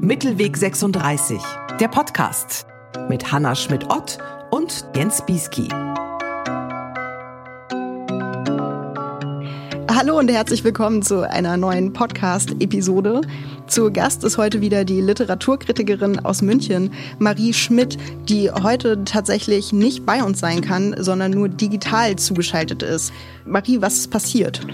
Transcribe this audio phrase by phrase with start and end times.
[0.00, 1.40] Mittelweg 36,
[1.78, 2.66] der Podcast
[3.08, 4.18] mit Hanna Schmidt-Ott
[4.50, 5.68] und Jens Bieski.
[9.88, 13.20] Hallo und herzlich willkommen zu einer neuen Podcast-Episode.
[13.66, 17.98] Zu Gast ist heute wieder die Literaturkritikerin aus München, Marie Schmidt,
[18.28, 23.12] die heute tatsächlich nicht bei uns sein kann, sondern nur digital zugeschaltet ist.
[23.44, 24.66] Marie, was ist passiert?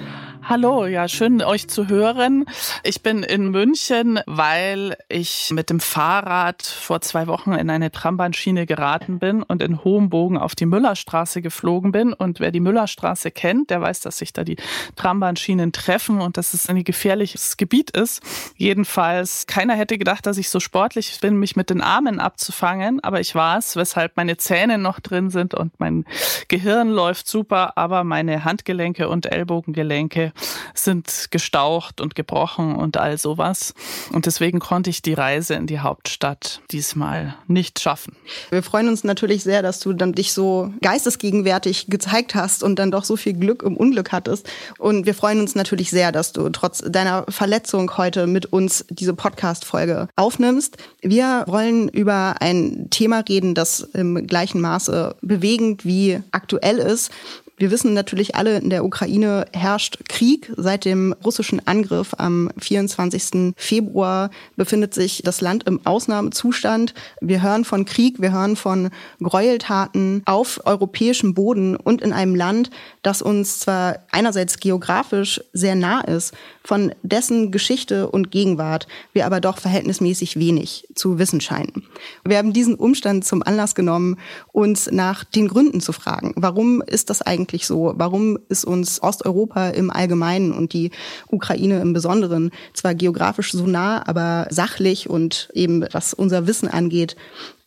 [0.49, 2.45] Hallo, ja, schön euch zu hören.
[2.85, 8.65] Ich bin in München, weil ich mit dem Fahrrad vor zwei Wochen in eine Trambahnschiene
[8.65, 12.13] geraten bin und in hohem Bogen auf die Müllerstraße geflogen bin.
[12.13, 14.55] Und wer die Müllerstraße kennt, der weiß, dass sich da die
[14.95, 18.23] Trambahnschienen treffen und dass es ein gefährliches Gebiet ist.
[18.57, 23.19] Jedenfalls, keiner hätte gedacht, dass ich so sportlich bin, mich mit den Armen abzufangen, aber
[23.19, 26.05] ich war es, weshalb meine Zähne noch drin sind und mein
[26.47, 30.33] Gehirn läuft super, aber meine Handgelenke und Ellbogengelenke
[30.75, 33.75] sind gestaucht und gebrochen und all sowas.
[34.13, 38.17] Und deswegen konnte ich die Reise in die Hauptstadt diesmal nicht schaffen.
[38.51, 42.91] Wir freuen uns natürlich sehr, dass du dann dich so geistesgegenwärtig gezeigt hast und dann
[42.91, 44.49] doch so viel Glück im Unglück hattest.
[44.79, 49.15] Und wir freuen uns natürlich sehr, dass du trotz deiner Verletzung heute mit uns diese
[49.15, 50.77] Podcast-Folge aufnimmst.
[51.01, 57.11] Wir wollen über ein Thema reden, das im gleichen Maße bewegend wie aktuell ist.
[57.59, 60.53] Wir wissen natürlich alle, in der Ukraine herrscht Krieg.
[60.59, 63.55] Seit dem russischen Angriff am 24.
[63.57, 66.93] Februar befindet sich das Land im Ausnahmezustand.
[67.23, 68.91] Wir hören von Krieg, wir hören von
[69.23, 72.69] Gräueltaten auf europäischem Boden und in einem Land,
[73.01, 76.35] das uns zwar einerseits geografisch sehr nah ist,
[76.67, 81.85] von dessen Geschichte und Gegenwart wir aber doch verhältnismäßig wenig zu wissen scheinen.
[82.25, 84.17] Wir haben diesen Umstand zum Anlass genommen,
[84.53, 86.33] uns nach den Gründen zu fragen.
[86.37, 87.95] Warum ist das eigentlich so?
[87.97, 90.91] Warum ist uns Osteuropa im Allgemeinen und die
[91.29, 97.17] Ukraine im Besonderen zwar geografisch so nah, aber sachlich und eben was unser Wissen angeht,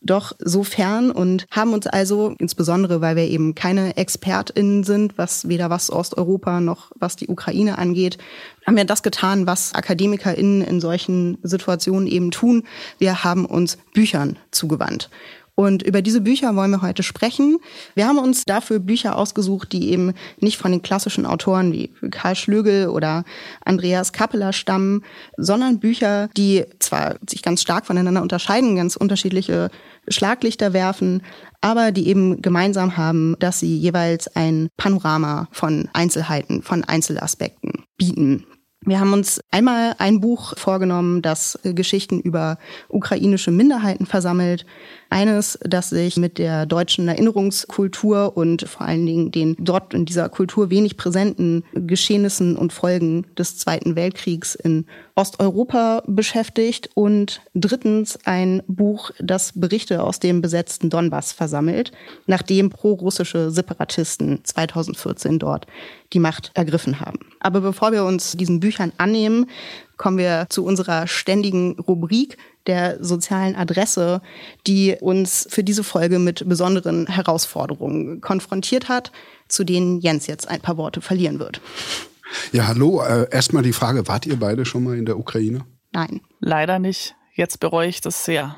[0.01, 5.47] doch so fern und haben uns also, insbesondere weil wir eben keine ExpertInnen sind, was
[5.47, 8.17] weder was Osteuropa noch was die Ukraine angeht,
[8.65, 12.63] haben wir das getan, was AkademikerInnen in solchen Situationen eben tun.
[12.97, 15.09] Wir haben uns Büchern zugewandt.
[15.59, 17.57] Und über diese Bücher wollen wir heute sprechen.
[17.93, 22.37] Wir haben uns dafür Bücher ausgesucht, die eben nicht von den klassischen Autoren wie Karl
[22.37, 23.25] Schlögel oder
[23.65, 25.03] Andreas Kappeler stammen,
[25.35, 29.69] sondern Bücher, die zwar sich ganz stark voneinander unterscheiden, ganz unterschiedliche
[30.07, 31.23] Schlaglichter werfen,
[31.59, 38.45] aber die eben gemeinsam haben, dass sie jeweils ein Panorama von Einzelheiten, von Einzelaspekten bieten.
[38.89, 42.57] Wir haben uns einmal ein Buch vorgenommen, das Geschichten über
[42.87, 44.65] ukrainische Minderheiten versammelt.
[45.11, 50.27] Eines, das sich mit der deutschen Erinnerungskultur und vor allen Dingen den dort in dieser
[50.29, 54.87] Kultur wenig präsenten Geschehnissen und Folgen des Zweiten Weltkriegs in
[55.19, 56.89] Osteuropa beschäftigt.
[56.93, 61.91] Und drittens ein Buch, das Berichte aus dem besetzten Donbass versammelt,
[62.25, 65.67] nachdem prorussische Separatisten 2014 dort
[66.13, 67.19] die Macht ergriffen haben.
[67.41, 69.47] Aber bevor wir uns diesen Büchern annehmen,
[69.97, 74.21] kommen wir zu unserer ständigen Rubrik der sozialen Adresse,
[74.67, 79.11] die uns für diese Folge mit besonderen Herausforderungen konfrontiert hat,
[79.49, 81.59] zu denen Jens jetzt ein paar Worte verlieren wird.
[82.51, 83.01] Ja, hallo.
[83.01, 85.65] Äh, Erstmal die Frage, wart ihr beide schon mal in der Ukraine?
[85.91, 86.21] Nein.
[86.39, 87.15] Leider nicht.
[87.33, 88.55] Jetzt bereue ich das sehr.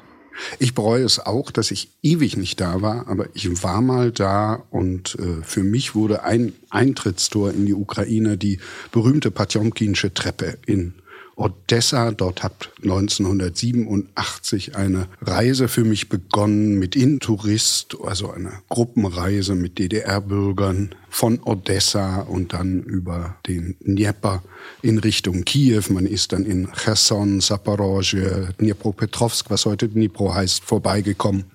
[0.59, 4.63] Ich bereue es auch, dass ich ewig nicht da war, aber ich war mal da
[4.71, 8.59] und äh, für mich wurde ein Eintrittstor in die Ukraine die
[8.91, 10.95] berühmte Patjomkinsche Treppe in
[11.35, 12.11] Odessa.
[12.11, 20.95] Dort hat 1987 eine Reise für mich begonnen mit Intourist, also eine Gruppenreise mit DDR-Bürgern
[21.09, 24.43] von Odessa und dann über den Dnieper
[24.81, 25.83] in Richtung Kiew.
[25.89, 31.45] Man ist dann in Cherson, Saporosje, Dnipropetrovsk, was heute Dnipro heißt, vorbeigekommen.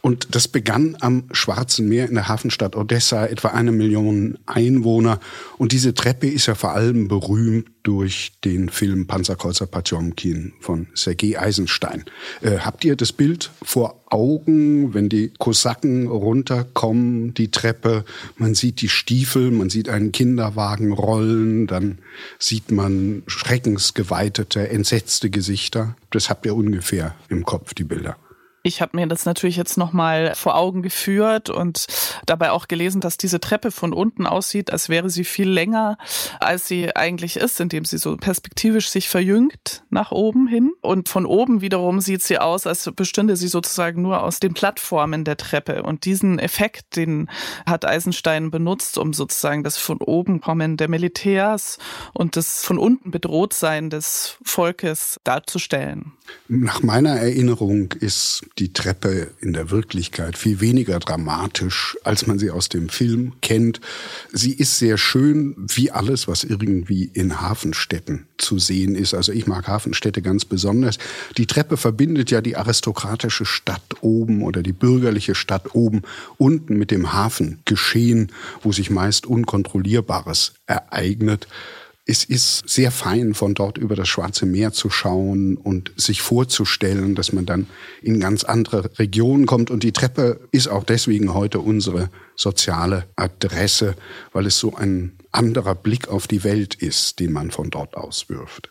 [0.00, 5.20] Und das begann am Schwarzen Meer in der Hafenstadt Odessa, etwa eine Million Einwohner.
[5.58, 11.38] Und diese Treppe ist ja vor allem berühmt durch den Film Panzerkreuzer Potjomkin von Sergei
[11.38, 12.04] Eisenstein.
[12.40, 18.04] Äh, habt ihr das Bild vor Augen, wenn die Kosaken runterkommen, die Treppe,
[18.36, 21.98] man sieht die Stiefel, man sieht einen Kinderwagen rollen, dann
[22.38, 25.96] sieht man schreckensgeweitete, entsetzte Gesichter.
[26.10, 28.16] Das habt ihr ungefähr im Kopf, die Bilder.
[28.66, 31.86] Ich habe mir das natürlich jetzt nochmal vor Augen geführt und
[32.26, 35.98] dabei auch gelesen, dass diese Treppe von unten aussieht, als wäre sie viel länger,
[36.40, 40.72] als sie eigentlich ist, indem sie so perspektivisch sich verjüngt nach oben hin.
[40.80, 45.22] Und von oben wiederum sieht sie aus, als bestünde sie sozusagen nur aus den Plattformen
[45.22, 45.84] der Treppe.
[45.84, 47.30] Und diesen Effekt, den
[47.66, 51.78] hat Eisenstein benutzt, um sozusagen das von oben kommen der Militärs
[52.14, 56.15] und das von unten bedroht sein des Volkes darzustellen.
[56.48, 62.50] Nach meiner Erinnerung ist die Treppe in der Wirklichkeit viel weniger dramatisch, als man sie
[62.50, 63.80] aus dem Film kennt.
[64.32, 69.12] Sie ist sehr schön, wie alles, was irgendwie in Hafenstädten zu sehen ist.
[69.12, 70.98] Also ich mag Hafenstädte ganz besonders.
[71.36, 76.02] Die Treppe verbindet ja die aristokratische Stadt oben oder die bürgerliche Stadt oben
[76.36, 78.30] unten mit dem Hafengeschehen,
[78.62, 81.48] wo sich meist Unkontrollierbares ereignet
[82.08, 87.16] es ist sehr fein, von dort über das Schwarze Meer zu schauen und sich vorzustellen,
[87.16, 87.66] dass man dann
[88.00, 89.72] in ganz andere Regionen kommt.
[89.72, 93.96] Und die Treppe ist auch deswegen heute unsere soziale Adresse,
[94.32, 98.28] weil es so ein anderer Blick auf die Welt ist, den man von dort aus
[98.28, 98.70] wirft.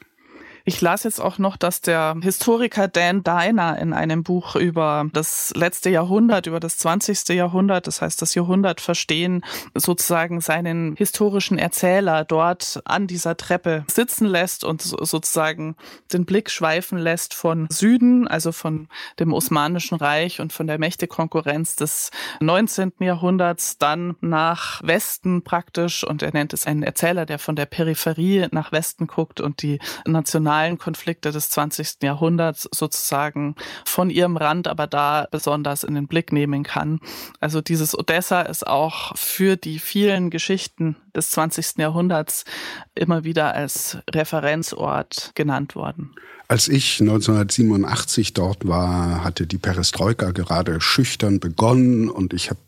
[0.68, 5.54] Ich las jetzt auch noch, dass der Historiker Dan Diner in einem Buch über das
[5.56, 7.30] letzte Jahrhundert, über das 20.
[7.30, 9.46] Jahrhundert, das heißt das Jahrhundert verstehen,
[9.76, 15.76] sozusagen seinen historischen Erzähler dort an dieser Treppe sitzen lässt und sozusagen
[16.12, 18.88] den Blick schweifen lässt von Süden, also von
[19.20, 22.10] dem Osmanischen Reich und von der Mächtekonkurrenz des
[22.40, 22.92] 19.
[23.02, 28.48] Jahrhunderts, dann nach Westen praktisch und er nennt es einen Erzähler, der von der Peripherie
[28.50, 29.78] nach Westen guckt und die
[30.08, 32.04] nationalen regionalen Konflikte des 20.
[32.04, 33.56] Jahrhunderts sozusagen
[33.86, 37.00] von ihrem Rand aber da besonders in den Blick nehmen kann.
[37.40, 41.78] Also dieses Odessa ist auch für die vielen Geschichten des 20.
[41.78, 42.46] Jahrhunderts
[42.94, 46.12] immer wieder als Referenzort genannt worden.
[46.48, 52.60] Als ich 1987 dort war, hatte die Perestroika gerade schüchtern begonnen und ich habe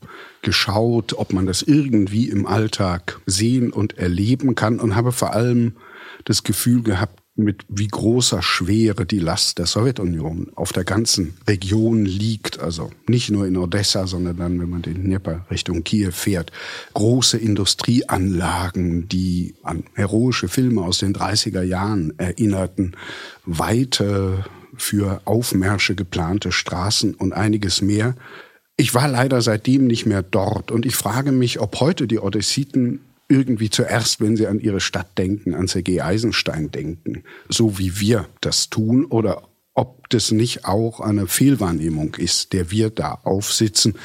[0.42, 5.76] geschaut, ob man das irgendwie im Alltag sehen und erleben kann und habe vor allem
[6.26, 12.06] das Gefühl gehabt, mit wie großer Schwere die Last der Sowjetunion auf der ganzen Region
[12.06, 12.60] liegt.
[12.60, 16.52] Also nicht nur in Odessa, sondern dann, wenn man den Dnieper Richtung Kiew fährt.
[16.94, 22.94] Große Industrieanlagen, die an heroische Filme aus den 30er Jahren erinnerten.
[23.46, 24.46] Weite
[24.76, 28.16] für Aufmärsche geplante Straßen und einiges mehr.
[28.78, 33.00] Ich war leider seitdem nicht mehr dort und ich frage mich, ob heute die Odessiten
[33.30, 38.28] irgendwie zuerst, wenn sie an ihre Stadt denken, an Sergei Eisenstein denken, so wie wir
[38.42, 39.44] das tun, oder
[39.78, 43.96] ob das nicht auch eine Fehlwahrnehmung ist, der wir da aufsitzen,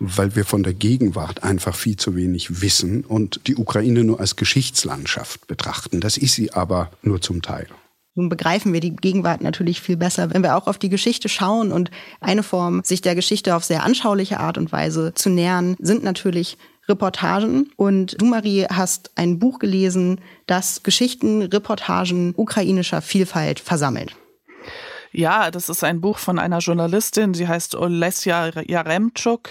[0.00, 4.34] weil wir von der Gegenwart einfach viel zu wenig wissen und die Ukraine nur als
[4.34, 6.00] Geschichtslandschaft betrachten.
[6.00, 7.68] Das ist sie aber nur zum Teil.
[8.16, 11.70] Nun begreifen wir die Gegenwart natürlich viel besser, wenn wir auch auf die Geschichte schauen.
[11.70, 16.02] Und eine Form, sich der Geschichte auf sehr anschauliche Art und Weise zu nähern, sind
[16.02, 16.58] natürlich
[16.90, 17.70] Reportagen.
[17.76, 24.14] Und du, Marie, hast ein Buch gelesen, das Geschichten, Reportagen ukrainischer Vielfalt versammelt.
[25.12, 29.50] Ja, das ist ein Buch von einer Journalistin, sie heißt Olesja Jaremczuk.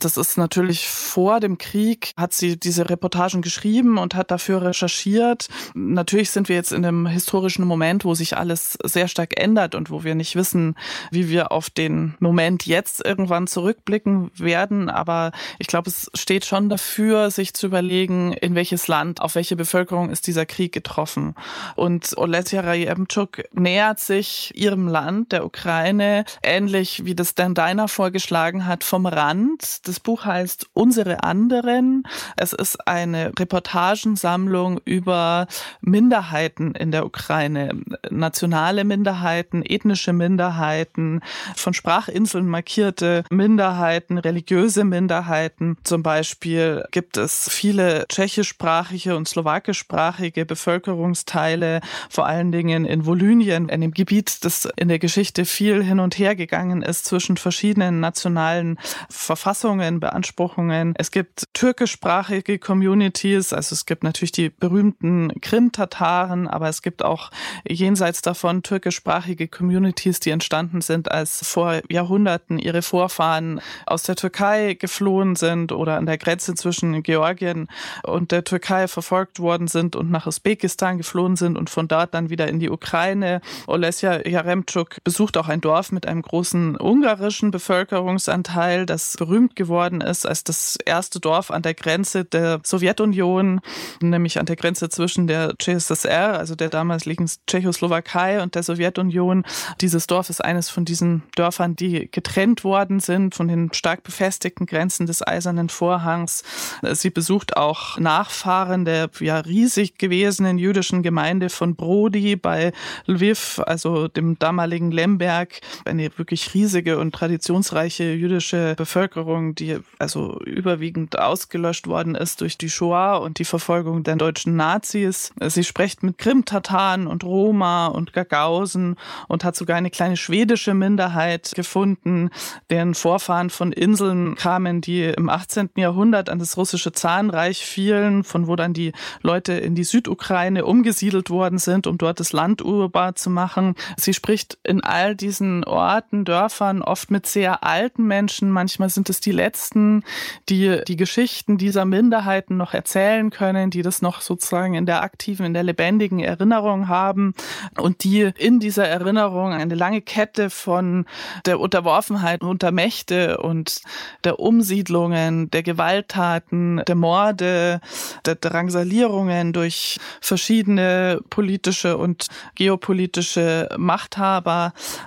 [0.00, 5.48] Das ist natürlich vor dem Krieg, hat sie diese Reportagen geschrieben und hat dafür recherchiert.
[5.72, 9.90] Natürlich sind wir jetzt in einem historischen Moment, wo sich alles sehr stark ändert und
[9.90, 10.74] wo wir nicht wissen,
[11.10, 14.90] wie wir auf den Moment jetzt irgendwann zurückblicken werden.
[14.90, 19.56] Aber ich glaube, es steht schon dafür, sich zu überlegen, in welches Land, auf welche
[19.56, 21.34] Bevölkerung ist dieser Krieg getroffen.
[21.76, 27.86] Und Olesja Jaremczuk nähert sich ihrem Land Land, der Ukraine, ähnlich wie das Dan Deiner
[27.86, 29.86] vorgeschlagen hat, vom Rand.
[29.86, 32.02] Das Buch heißt Unsere anderen.
[32.36, 35.46] Es ist eine Reportagensammlung über
[35.80, 37.80] Minderheiten in der Ukraine,
[38.10, 41.20] nationale Minderheiten, ethnische Minderheiten,
[41.54, 45.76] von Sprachinseln markierte Minderheiten, religiöse Minderheiten.
[45.84, 53.92] Zum Beispiel gibt es viele tschechischsprachige und slowakischsprachige Bevölkerungsteile, vor allen Dingen in Volynien, einem
[53.92, 58.78] Gebiet, das in in der Geschichte viel hin und her gegangen ist zwischen verschiedenen nationalen
[59.10, 60.94] Verfassungen, Beanspruchungen.
[60.96, 67.30] Es gibt türkischsprachige Communities, also es gibt natürlich die berühmten Krim-Tataren, aber es gibt auch
[67.68, 74.72] jenseits davon türkischsprachige Communities, die entstanden sind, als vor Jahrhunderten ihre Vorfahren aus der Türkei
[74.72, 77.68] geflohen sind oder an der Grenze zwischen Georgien
[78.04, 82.30] und der Türkei verfolgt worden sind und nach Usbekistan geflohen sind und von dort dann
[82.30, 83.42] wieder in die Ukraine.
[83.66, 90.00] Olesja Jaremczuk Jaremczuk besucht auch ein Dorf mit einem großen ungarischen Bevölkerungsanteil, das berühmt geworden
[90.00, 93.60] ist als das erste Dorf an der Grenze der Sowjetunion,
[94.00, 99.44] nämlich an der Grenze zwischen der CSSR, also der damaligen Tschechoslowakei und der Sowjetunion.
[99.80, 104.66] Dieses Dorf ist eines von diesen Dörfern, die getrennt worden sind von den stark befestigten
[104.66, 106.44] Grenzen des Eisernen Vorhangs.
[106.92, 112.72] Sie besucht auch Nachfahren der ja riesig gewesenen jüdischen Gemeinde von Brody bei
[113.06, 121.18] Lviv, also dem damaligen Lemberg, eine wirklich riesige und traditionsreiche jüdische Bevölkerung, die also überwiegend
[121.18, 125.32] ausgelöscht worden ist durch die Shoah und die Verfolgung der deutschen Nazis.
[125.46, 128.96] Sie spricht mit Krim-Tataren und Roma und Gagausen
[129.28, 132.30] und hat sogar eine kleine schwedische Minderheit gefunden,
[132.70, 135.70] deren Vorfahren von Inseln kamen, die im 18.
[135.76, 141.30] Jahrhundert an das russische Zahnreich fielen, von wo dann die Leute in die Südukraine umgesiedelt
[141.30, 143.74] worden sind, um dort das Land urbar zu machen.
[143.96, 148.50] Sie spricht in all diesen Orten, Dörfern oft mit sehr alten Menschen.
[148.50, 150.04] Manchmal sind es die letzten,
[150.48, 155.46] die die Geschichten dieser Minderheiten noch erzählen können, die das noch sozusagen in der aktiven,
[155.46, 157.34] in der lebendigen Erinnerung haben
[157.78, 161.06] und die in dieser Erinnerung eine lange Kette von
[161.46, 163.80] der Unterworfenheit unter Mächte und
[164.24, 167.80] der Umsiedlungen, der Gewalttaten, der Morde,
[168.26, 174.47] der Drangsalierungen durch verschiedene politische und geopolitische Machthaber,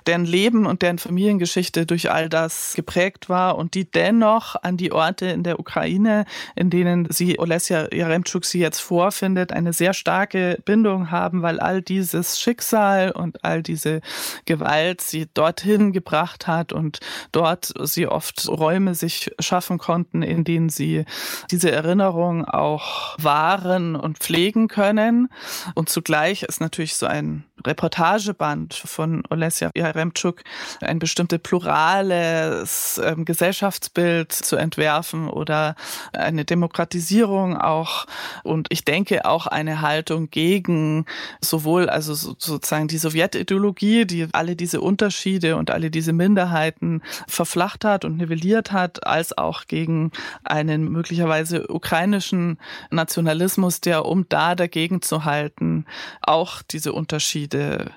[0.08, 4.92] deren Leben und deren Familiengeschichte durch all das geprägt war und die dennoch an die
[4.92, 10.60] Orte in der Ukraine, in denen sie Olesja Jaremczuk sie jetzt vorfindet, eine sehr starke
[10.66, 14.02] Bindung haben, weil all dieses Schicksal und all diese
[14.46, 17.00] Gewalt sie dorthin gebracht hat und
[17.32, 21.06] dort sie oft Räume sich schaffen konnten, in denen sie
[21.50, 25.30] diese Erinnerung auch wahren und pflegen können.
[25.76, 30.44] Und zugleich ist natürlich so ein Reportageband von Olesja Jaremczuk
[30.82, 35.76] ein bestimmtes plurales ähm, Gesellschaftsbild zu entwerfen oder
[36.14, 38.06] eine Demokratisierung auch.
[38.44, 41.06] Und ich denke auch eine Haltung gegen
[41.42, 48.06] sowohl also sozusagen die Sowjetideologie, die alle diese Unterschiede und alle diese Minderheiten verflacht hat
[48.06, 50.12] und nivelliert hat, als auch gegen
[50.44, 52.58] einen möglicherweise ukrainischen
[52.90, 55.86] Nationalismus, der um da dagegen zu halten,
[56.22, 57.92] auch diese Unterschiede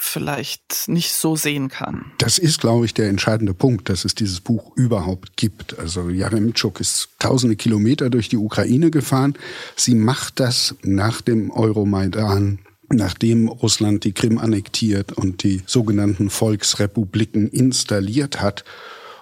[0.00, 2.12] vielleicht nicht so sehen kann.
[2.18, 5.78] Das ist, glaube ich, der entscheidende Punkt, dass es dieses Buch überhaupt gibt.
[5.78, 9.34] Also Jaremtschuk ist tausende Kilometer durch die Ukraine gefahren.
[9.74, 17.50] Sie macht das nach dem Euromaidan nachdem Russland die Krim annektiert und die sogenannten Volksrepubliken
[17.50, 18.64] installiert hat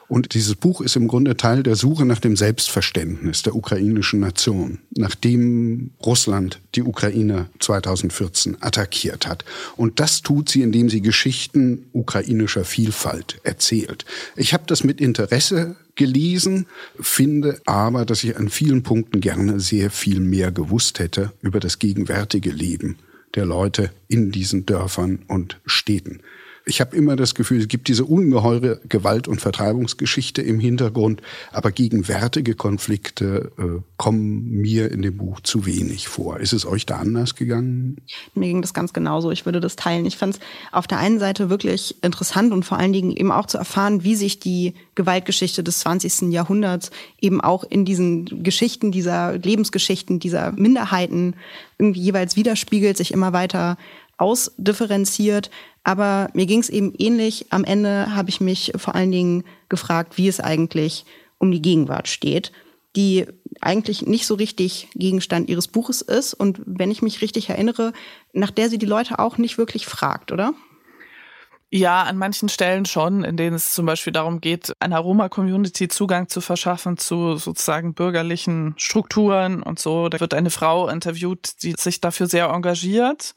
[0.08, 4.78] und dieses Buch ist im Grunde Teil der Suche nach dem Selbstverständnis der ukrainischen Nation,
[4.90, 9.44] nachdem Russland die Ukraine 2014 attackiert hat.
[9.76, 14.04] Und das tut sie, indem sie Geschichten ukrainischer Vielfalt erzählt.
[14.36, 16.66] Ich habe das mit Interesse gelesen,
[17.00, 21.80] finde aber, dass ich an vielen Punkten gerne sehr viel mehr gewusst hätte über das
[21.80, 22.96] gegenwärtige Leben
[23.34, 26.20] der Leute in diesen Dörfern und Städten
[26.68, 31.70] ich habe immer das Gefühl, es gibt diese ungeheure Gewalt- und Vertreibungsgeschichte im Hintergrund, aber
[31.70, 36.40] gegenwärtige Konflikte äh, kommen mir in dem Buch zu wenig vor.
[36.40, 37.98] Ist es euch da anders gegangen?
[38.34, 39.30] Mir ging das ganz genauso.
[39.30, 40.06] Ich würde das teilen.
[40.06, 40.40] Ich fand es
[40.72, 44.16] auf der einen Seite wirklich interessant und vor allen Dingen eben auch zu erfahren, wie
[44.16, 46.32] sich die Gewaltgeschichte des 20.
[46.32, 51.34] Jahrhunderts eben auch in diesen Geschichten dieser Lebensgeschichten dieser Minderheiten
[51.78, 53.76] irgendwie jeweils widerspiegelt, sich immer weiter
[54.18, 55.50] ausdifferenziert.
[55.86, 57.46] Aber mir ging es eben ähnlich.
[57.50, 61.04] Am Ende habe ich mich vor allen Dingen gefragt, wie es eigentlich
[61.38, 62.50] um die Gegenwart steht,
[62.96, 63.24] die
[63.60, 67.92] eigentlich nicht so richtig Gegenstand ihres Buches ist und wenn ich mich richtig erinnere,
[68.32, 70.54] nach der sie die Leute auch nicht wirklich fragt, oder?
[71.76, 76.26] Ja, an manchen Stellen schon, in denen es zum Beispiel darum geht, einer Roma-Community Zugang
[76.26, 80.08] zu verschaffen zu sozusagen bürgerlichen Strukturen und so.
[80.08, 83.34] Da wird eine Frau interviewt, die sich dafür sehr engagiert.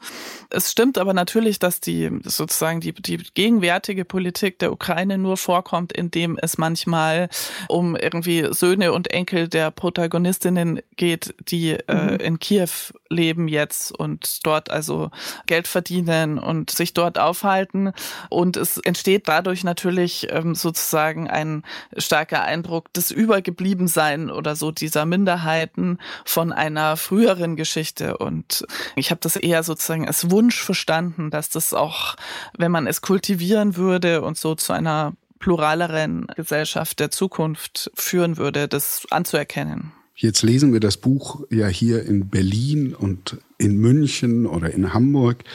[0.50, 5.92] Es stimmt aber natürlich, dass die sozusagen die, die gegenwärtige Politik der Ukraine nur vorkommt,
[5.92, 7.28] indem es manchmal
[7.68, 12.10] um irgendwie Söhne und Enkel der Protagonistinnen geht, die äh, mhm.
[12.10, 12.70] äh, in Kiew
[13.10, 15.12] leben jetzt und dort also
[15.46, 17.92] Geld verdienen und sich dort aufhalten.
[18.30, 21.64] Und es entsteht dadurch natürlich ähm, sozusagen ein
[21.98, 28.18] starker Eindruck des Übergebliebensein oder so dieser Minderheiten von einer früheren Geschichte.
[28.18, 32.16] Und ich habe das eher sozusagen als Wunsch verstanden, dass das auch,
[32.58, 38.68] wenn man es kultivieren würde und so zu einer pluraleren Gesellschaft der Zukunft führen würde,
[38.68, 39.94] das anzuerkennen.
[40.16, 45.46] Jetzt lesen wir das Buch ja hier in Berlin und in München oder in Hamburg.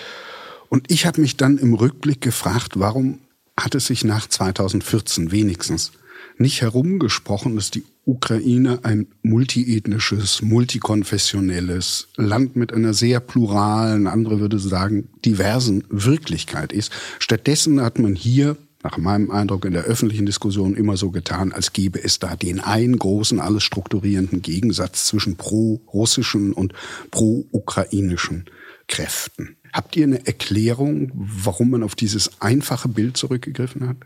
[0.69, 3.21] Und ich habe mich dann im Rückblick gefragt, warum
[3.57, 5.93] hat es sich nach 2014 wenigstens
[6.39, 14.59] nicht herumgesprochen, dass die Ukraine ein multiethnisches, multikonfessionelles Land mit einer sehr pluralen, andere würde
[14.59, 16.93] sagen, diversen Wirklichkeit ist.
[17.19, 21.73] Stattdessen hat man hier nach meinem Eindruck in der öffentlichen Diskussion immer so getan, als
[21.73, 26.75] gäbe es da den einen großen, alles strukturierenden Gegensatz zwischen pro-russischen und
[27.11, 28.45] pro-ukrainischen
[28.87, 29.57] Kräften.
[29.75, 33.97] Habt ihr eine Erklärung, warum man auf dieses einfache Bild zurückgegriffen hat?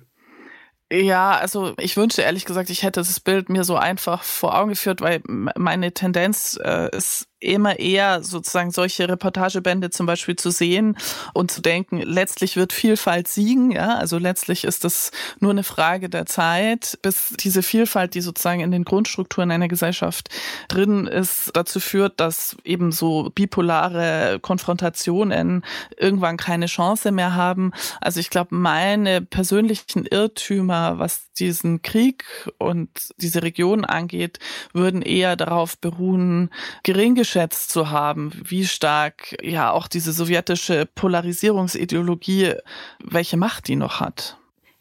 [0.91, 4.71] Ja, also ich wünschte ehrlich gesagt, ich hätte das Bild mir so einfach vor Augen
[4.71, 10.97] geführt, weil meine Tendenz äh, ist immer eher sozusagen solche Reportagebände zum Beispiel zu sehen
[11.35, 16.09] und zu denken, letztlich wird Vielfalt siegen, ja, also letztlich ist es nur eine Frage
[16.09, 20.31] der Zeit, bis diese Vielfalt, die sozusagen in den Grundstrukturen einer Gesellschaft
[20.69, 25.65] drin ist, dazu führt, dass eben so bipolare Konfrontationen
[25.97, 27.73] irgendwann keine Chance mehr haben.
[28.01, 32.25] Also ich glaube, meine persönlichen Irrtümer, was diesen Krieg
[32.59, 34.39] und diese Region angeht,
[34.73, 36.51] würden eher darauf beruhen,
[36.85, 42.55] gering eingeschätzt zu haben, wie stark ja auch diese sowjetische Polarisierungsideologie,
[43.03, 44.39] welche Macht die noch hat.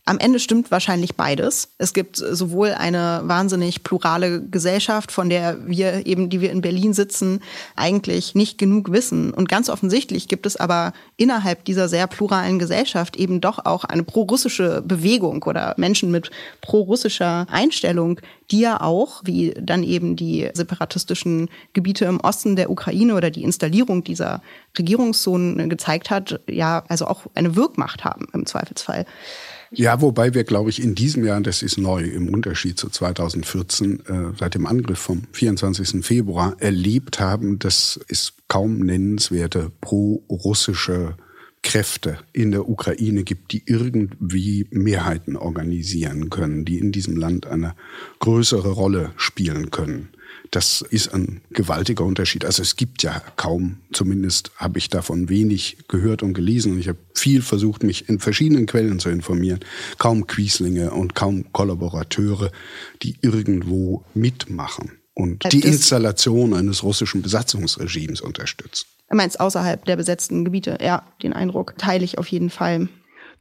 [0.08, 1.74] Am Ende stimmt wahrscheinlich beides.
[1.78, 6.94] Es gibt sowohl eine wahnsinnig plurale Gesellschaft, von der wir eben, die wir in Berlin
[6.94, 7.42] sitzen,
[7.76, 9.34] eigentlich nicht genug wissen.
[9.34, 14.04] Und ganz offensichtlich gibt es aber innerhalb dieser sehr pluralen Gesellschaft eben doch auch eine
[14.04, 21.50] pro-russische Bewegung oder Menschen mit pro-russischer Einstellung, die ja auch, wie dann eben die separatistischen
[21.74, 24.42] Gebiete im Osten der Ukraine oder die Installierung dieser
[24.78, 29.06] Regierungszonen gezeigt hat, ja, also auch eine Wirkmacht haben im Zweifelsfall.
[29.72, 34.00] Ja, wobei wir, glaube ich, in diesem Jahr, das ist neu im Unterschied zu 2014,
[34.06, 36.06] äh, seit dem Angriff vom 24.
[36.06, 41.16] Februar erlebt haben, dass es kaum nennenswerte pro-russische
[41.64, 47.76] Kräfte in der Ukraine gibt, die irgendwie Mehrheiten organisieren können, die in diesem Land eine
[48.20, 50.10] größere Rolle spielen können.
[50.52, 52.46] Das ist ein gewaltiger Unterschied.
[52.46, 56.88] Also es gibt ja kaum, zumindest habe ich davon wenig gehört und gelesen und ich
[56.88, 59.60] habe viel versucht, mich in verschiedenen Quellen zu informieren.
[59.98, 62.52] Kaum Quieslinge und kaum Kollaborateure,
[63.04, 68.86] die irgendwo mitmachen und äh, die Installation eines russischen Besatzungsregimes unterstützen.
[69.10, 70.78] Du meinst außerhalb der besetzten Gebiete?
[70.82, 72.90] Ja, den Eindruck teile ich auf jeden Fall.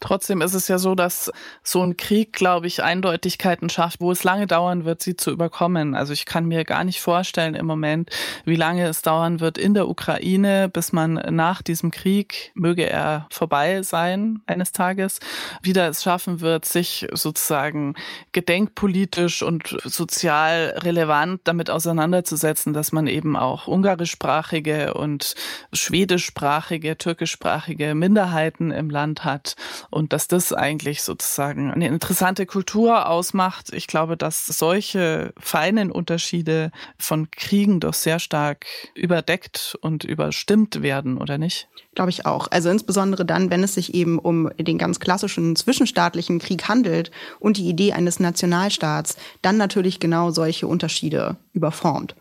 [0.00, 4.24] Trotzdem ist es ja so, dass so ein Krieg, glaube ich, Eindeutigkeiten schafft, wo es
[4.24, 5.94] lange dauern wird, sie zu überkommen.
[5.94, 8.10] Also ich kann mir gar nicht vorstellen im Moment,
[8.44, 13.26] wie lange es dauern wird in der Ukraine, bis man nach diesem Krieg, möge er
[13.30, 15.18] vorbei sein eines Tages,
[15.62, 17.94] wieder es schaffen wird, sich sozusagen
[18.32, 25.34] gedenkpolitisch und sozial relevant damit auseinanderzusetzen, dass man eben auch ungarischsprachige und
[25.72, 29.56] schwedischsprachige, türkischsprachige Minderheiten im Land hat
[29.90, 33.72] und dass das eigentlich sozusagen eine interessante Kultur ausmacht.
[33.72, 41.18] Ich glaube, dass solche feinen Unterschiede von Kriegen doch sehr stark überdeckt und überstimmt werden,
[41.18, 41.68] oder nicht?
[41.94, 42.48] Glaube ich auch.
[42.50, 47.56] Also insbesondere dann, wenn es sich eben um den ganz klassischen zwischenstaatlichen Krieg handelt und
[47.56, 52.14] die Idee eines Nationalstaats, dann natürlich genau solche Unterschiede überformt.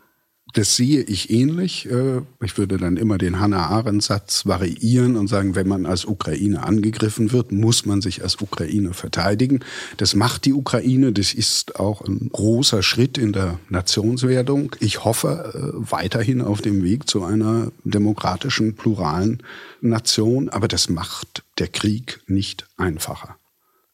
[0.52, 1.90] Das sehe ich ähnlich.
[1.90, 7.32] Äh, ich würde dann immer den Hannah-Arendt-Satz variieren und sagen, wenn man als Ukraine angegriffen
[7.32, 9.60] wird, muss man sich als Ukraine verteidigen.
[9.96, 11.12] Das macht die Ukraine.
[11.12, 14.74] Das ist auch ein großer Schritt in der Nationswerdung.
[14.78, 19.42] Ich hoffe äh, weiterhin auf dem Weg zu einer demokratischen, pluralen
[19.80, 20.48] Nation.
[20.48, 23.36] Aber das macht der Krieg nicht einfacher.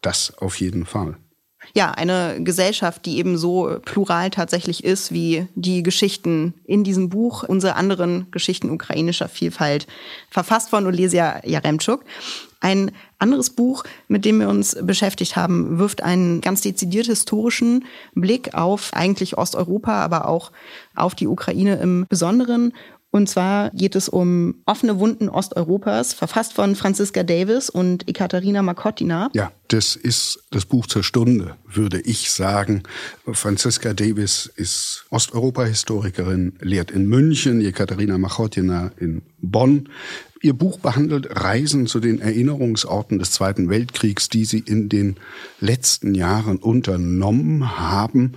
[0.03, 1.17] Das auf jeden Fall
[1.75, 7.45] ja, eine Gesellschaft, die eben so plural tatsächlich ist, wie die Geschichten in diesem Buch,
[7.45, 9.87] unsere anderen Geschichten ukrainischer Vielfalt,
[10.31, 12.05] verfasst von Olesia Jaremczuk.
[12.61, 18.55] Ein anderes Buch, mit dem wir uns beschäftigt haben, wirft einen ganz dezidiert historischen Blick
[18.55, 20.53] auf eigentlich Osteuropa, aber auch
[20.95, 22.73] auf die Ukraine im Besonderen
[23.13, 29.29] und zwar geht es um offene Wunden Osteuropas, verfasst von Franziska Davis und Ekaterina Makotina.
[29.35, 32.85] Ja, das ist das Buch zur Stunde, würde ich sagen.
[33.31, 39.91] Franziska Davis ist Osteuropa-Historikerin, lehrt in München, Ekaterina Makotina in Bonn.
[40.41, 45.17] Ihr Buch behandelt Reisen zu den Erinnerungsorten des Zweiten Weltkriegs, die sie in den
[45.61, 48.33] letzten Jahren unternommen haben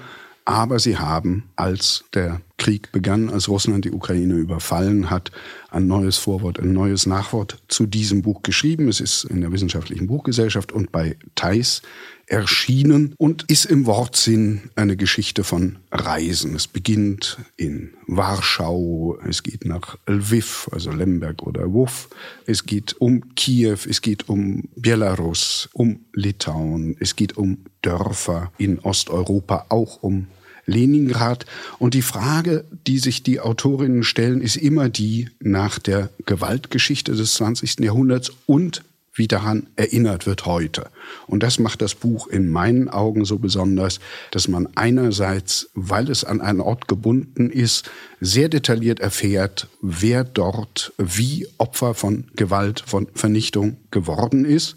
[0.46, 5.32] Aber sie haben, als der Krieg begann, als Russland die Ukraine überfallen hat,
[5.70, 8.88] ein neues Vorwort, ein neues Nachwort zu diesem Buch geschrieben.
[8.88, 11.82] Es ist in der Wissenschaftlichen Buchgesellschaft und bei Theis
[12.28, 16.56] erschienen und ist im Wortsinn eine Geschichte von Reisen.
[16.56, 22.10] Es beginnt in Warschau, es geht nach Lviv, also Lemberg oder Wuf,
[22.46, 28.80] es geht um Kiew, es geht um Belarus, um Litauen, es geht um Dörfer in
[28.80, 30.28] Osteuropa, auch um
[30.66, 31.46] Leningrad.
[31.80, 37.36] Und die Frage, die sich die Autorinnen stellen, ist immer die nach der Gewaltgeschichte des
[37.36, 37.80] 20.
[37.80, 38.84] Jahrhunderts und
[39.18, 40.88] wie daran erinnert wird heute.
[41.26, 44.00] Und das macht das Buch in meinen Augen so besonders,
[44.32, 50.94] dass man einerseits, weil es an einen Ort gebunden ist, sehr detailliert erfährt, wer dort
[50.98, 54.76] wie Opfer von Gewalt, von Vernichtung geworden ist,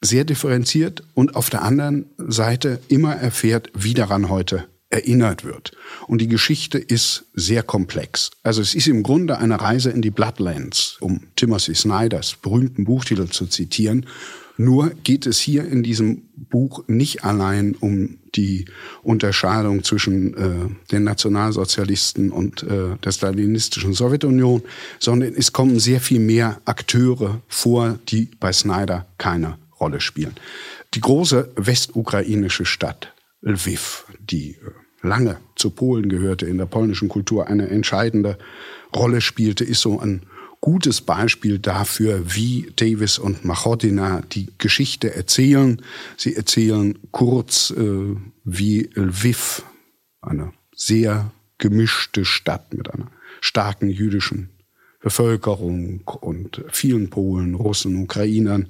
[0.00, 5.72] sehr differenziert und auf der anderen Seite immer erfährt, wie daran heute erinnert wird.
[6.08, 8.30] Und die Geschichte ist sehr komplex.
[8.42, 13.28] Also es ist im Grunde eine Reise in die Bloodlands, um Timothy Snyders berühmten Buchtitel
[13.28, 14.06] zu zitieren.
[14.56, 18.66] Nur geht es hier in diesem Buch nicht allein um die
[19.02, 24.62] Unterscheidung zwischen äh, den Nationalsozialisten und äh, der stalinistischen Sowjetunion,
[24.98, 30.34] sondern es kommen sehr viel mehr Akteure vor, die bei Snyder keine Rolle spielen.
[30.94, 34.70] Die große westukrainische Stadt Lviv, die äh,
[35.02, 38.38] lange zu Polen gehörte, in der polnischen Kultur eine entscheidende
[38.94, 40.22] Rolle spielte, ist so ein
[40.60, 45.80] gutes Beispiel dafür, wie Davis und Machotina die Geschichte erzählen.
[46.16, 49.62] Sie erzählen kurz, äh, wie Lviv,
[50.20, 53.10] eine sehr gemischte Stadt mit einer
[53.40, 54.50] starken jüdischen
[55.00, 58.66] Bevölkerung und vielen Polen, Russen, Ukrainern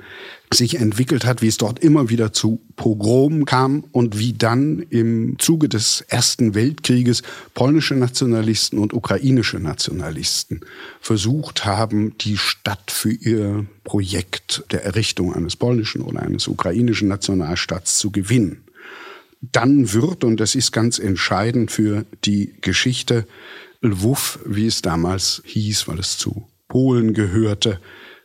[0.53, 5.41] sich entwickelt hat, wie es dort immer wieder zu Pogromen kam und wie dann im
[5.41, 7.23] Zuge des Ersten Weltkrieges
[7.55, 10.61] polnische Nationalisten und ukrainische Nationalisten
[11.01, 17.99] versucht haben, die Stadt für ihr Projekt der Errichtung eines polnischen oder eines ukrainischen Nationalstaats
[17.99, 18.63] zu gewinnen.
[19.41, 23.27] Dann wird, und das ist ganz entscheidend für die Geschichte,
[23.83, 27.81] Lwów, wie es damals hieß, weil es zu Polen gehörte,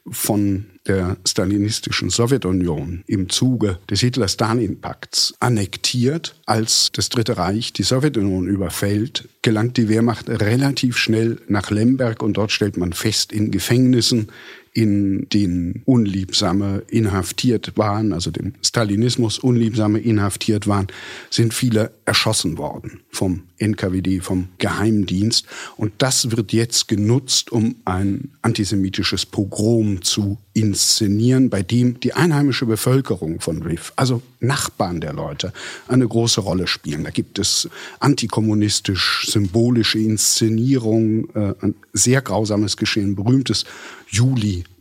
[0.07, 6.35] von der stalinistischen Sowjetunion im Zuge des Hitler-Stalin-Pakts annektiert.
[6.45, 12.37] Als das Dritte Reich die Sowjetunion überfällt, gelangt die Wehrmacht relativ schnell nach Lemberg und
[12.37, 14.27] dort stellt man fest, in Gefängnissen
[14.75, 20.87] in denen Unliebsame inhaftiert waren, also dem Stalinismus Unliebsame inhaftiert waren,
[21.29, 25.45] sind viele erschossen worden vom NKWD, vom Geheimdienst.
[25.77, 32.65] Und das wird jetzt genutzt, um ein antisemitisches Pogrom zu inszenieren, bei dem die einheimische
[32.65, 35.53] Bevölkerung von Riff, also Nachbarn der Leute,
[35.87, 37.05] eine große Rolle spielen.
[37.05, 43.63] Da gibt es antikommunistisch symbolische Inszenierungen, äh, ein sehr grausames Geschehen, berühmtes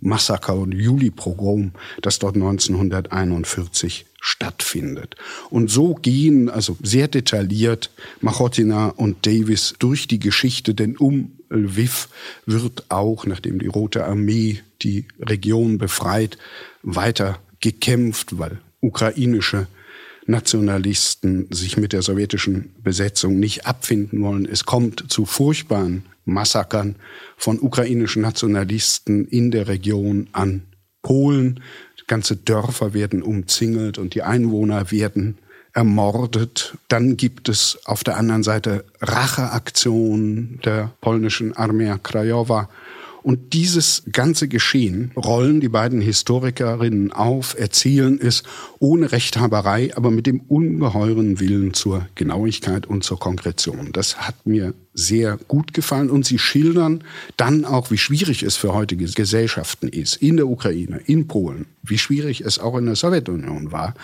[0.04, 5.16] Juli-Massaker und Juli-Pogrom, das dort 1941 stattfindet.
[5.50, 12.08] Und so gehen also sehr detailliert Machotina und Davis durch die Geschichte, denn um Lviv
[12.46, 16.38] wird auch, nachdem die Rote Armee die Region befreit,
[16.82, 19.66] weiter gekämpft, weil ukrainische
[20.26, 24.46] Nationalisten sich mit der sowjetischen Besetzung nicht abfinden wollen.
[24.46, 26.96] Es kommt zu furchtbaren Massakern
[27.36, 30.62] von ukrainischen Nationalisten in der Region an
[31.02, 31.60] Polen.
[32.06, 35.38] Ganze Dörfer werden umzingelt und die Einwohner werden
[35.72, 36.76] ermordet.
[36.88, 42.68] Dann gibt es auf der anderen Seite Racheaktionen der polnischen Armee Krajowa
[43.24, 48.42] und dieses ganze Geschehen rollen die beiden Historikerinnen auf, erzählen es
[48.80, 53.92] ohne Rechthaberei, aber mit dem ungeheuren Willen zur Genauigkeit und zur Konkretion.
[53.92, 57.02] Das hat mir sehr gut gefallen und sie schildern
[57.38, 61.98] dann auch, wie schwierig es für heutige Gesellschaften ist, in der Ukraine, in Polen, wie
[61.98, 63.94] schwierig es auch in der Sowjetunion war,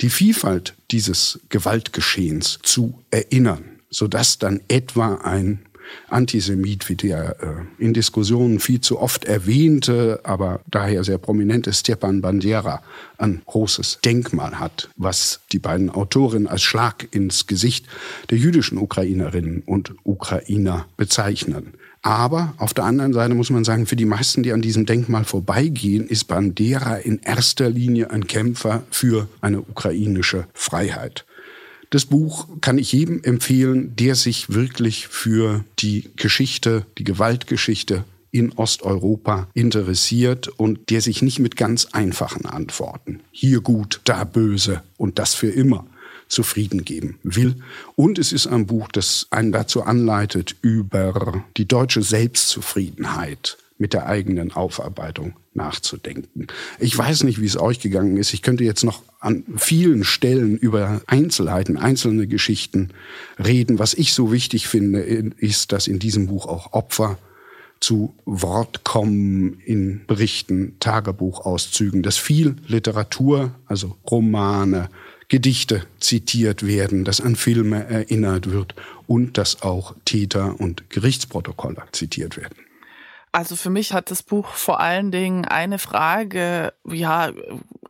[0.00, 5.60] die Vielfalt dieses Gewaltgeschehens zu erinnern, sodass dann etwa ein
[6.08, 12.20] Antisemit, wie der äh, in Diskussionen viel zu oft erwähnte, aber daher sehr prominente Stepan
[12.20, 12.82] Bandera
[13.18, 17.86] ein großes Denkmal hat, was die beiden Autorinnen als Schlag ins Gesicht
[18.30, 21.74] der jüdischen Ukrainerinnen und Ukrainer bezeichnen.
[22.06, 25.24] Aber auf der anderen Seite muss man sagen, für die meisten, die an diesem Denkmal
[25.24, 31.25] vorbeigehen, ist Bandera in erster Linie ein Kämpfer für eine ukrainische Freiheit.
[31.90, 38.52] Das Buch kann ich jedem empfehlen, der sich wirklich für die Geschichte, die Gewaltgeschichte in
[38.52, 45.18] Osteuropa interessiert und der sich nicht mit ganz einfachen Antworten, hier gut, da böse und
[45.18, 45.86] das für immer,
[46.28, 47.54] zufrieden geben will.
[47.94, 54.06] Und es ist ein Buch, das einen dazu anleitet, über die deutsche Selbstzufriedenheit mit der
[54.06, 56.46] eigenen Aufarbeitung nachzudenken.
[56.78, 58.32] Ich weiß nicht, wie es euch gegangen ist.
[58.32, 62.90] Ich könnte jetzt noch an vielen Stellen über Einzelheiten, einzelne Geschichten
[63.42, 63.78] reden.
[63.78, 67.18] Was ich so wichtig finde, ist, dass in diesem Buch auch Opfer
[67.80, 74.88] zu Wort kommen in Berichten, Tagebuchauszügen, dass viel Literatur, also Romane,
[75.28, 78.74] Gedichte zitiert werden, dass an Filme erinnert wird
[79.06, 82.65] und dass auch Täter und Gerichtsprotokolle zitiert werden.
[83.32, 87.32] Also für mich hat das Buch vor allen Dingen eine Frage, ja,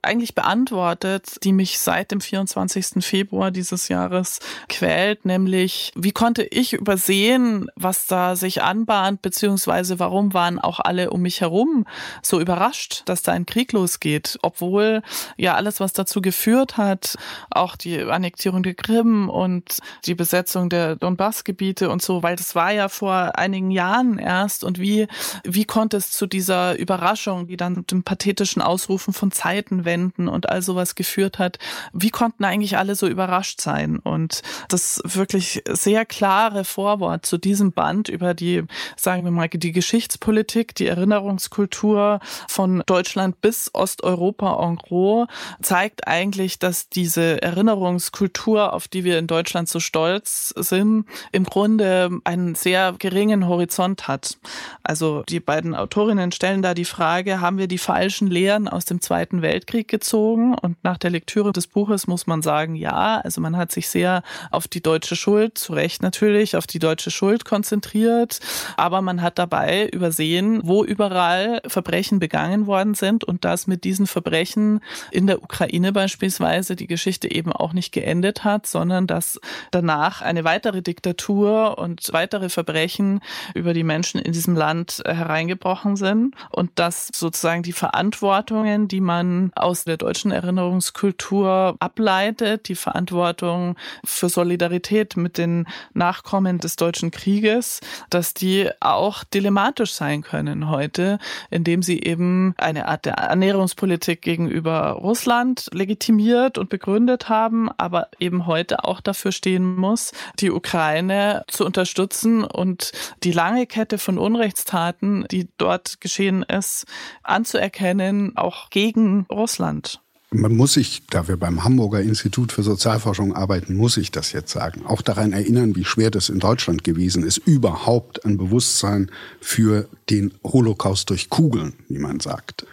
[0.02, 3.04] eigentlich beantwortet, die mich seit dem 24.
[3.04, 10.32] Februar dieses Jahres quält, nämlich wie konnte ich übersehen, was da sich anbahnt, beziehungsweise warum
[10.32, 11.86] waren auch alle um mich herum
[12.22, 15.02] so überrascht, dass da ein Krieg losgeht, obwohl
[15.36, 17.16] ja alles, was dazu geführt hat,
[17.50, 22.72] auch die Annektierung der Krim und die Besetzung der Donbass-Gebiete und so, weil das war
[22.72, 25.08] ja vor einigen Jahren erst und wie,
[25.44, 30.28] wie konnte es zu dieser Überraschung, die dann mit dem pathetischen Ausrufen von Zeitenwende Wänden
[30.28, 31.58] und all sowas geführt hat.
[31.94, 33.98] Wie konnten eigentlich alle so überrascht sein?
[33.98, 38.64] Und das wirklich sehr klare Vorwort zu diesem Band über die,
[38.96, 45.28] sagen wir mal, die Geschichtspolitik, die Erinnerungskultur von Deutschland bis Osteuropa en gros
[45.62, 52.10] zeigt eigentlich, dass diese Erinnerungskultur, auf die wir in Deutschland so stolz sind, im Grunde
[52.24, 54.38] einen sehr geringen Horizont hat.
[54.82, 59.00] Also die beiden Autorinnen stellen da die Frage, haben wir die falschen Lehren aus dem
[59.00, 60.54] Zweiten Weltkrieg Krieg gezogen?
[60.54, 64.22] Und nach der Lektüre des Buches muss man sagen, ja, also man hat sich sehr
[64.50, 68.40] auf die deutsche Schuld, zu Recht natürlich, auf die deutsche Schuld konzentriert,
[68.76, 74.06] aber man hat dabei übersehen, wo überall Verbrechen begangen worden sind und dass mit diesen
[74.06, 80.22] Verbrechen in der Ukraine beispielsweise die Geschichte eben auch nicht geendet hat, sondern dass danach
[80.22, 83.20] eine weitere Diktatur und weitere Verbrechen
[83.54, 89.52] über die Menschen in diesem Land hereingebrochen sind und dass sozusagen die Verantwortungen, die man
[89.54, 97.10] aus aus der deutschen Erinnerungskultur ableitet, die Verantwortung für Solidarität mit den Nachkommen des Deutschen
[97.10, 101.18] Krieges, dass die auch dilematisch sein können heute,
[101.50, 108.46] indem sie eben eine Art der Ernährungspolitik gegenüber Russland legitimiert und begründet haben, aber eben
[108.46, 112.92] heute auch dafür stehen muss, die Ukraine zu unterstützen und
[113.24, 114.95] die lange Kette von Unrechtstaten,
[115.30, 116.84] die dort geschehen ist,
[117.22, 119.26] anzuerkennen, auch gegen.
[119.30, 120.00] Russland.
[120.30, 124.50] Man muss sich, da wir beim Hamburger Institut für Sozialforschung arbeiten, muss ich das jetzt
[124.50, 129.88] sagen, auch daran erinnern, wie schwer das in Deutschland gewesen ist, überhaupt ein Bewusstsein für
[130.10, 132.66] den Holocaust durch Kugeln, wie man sagt,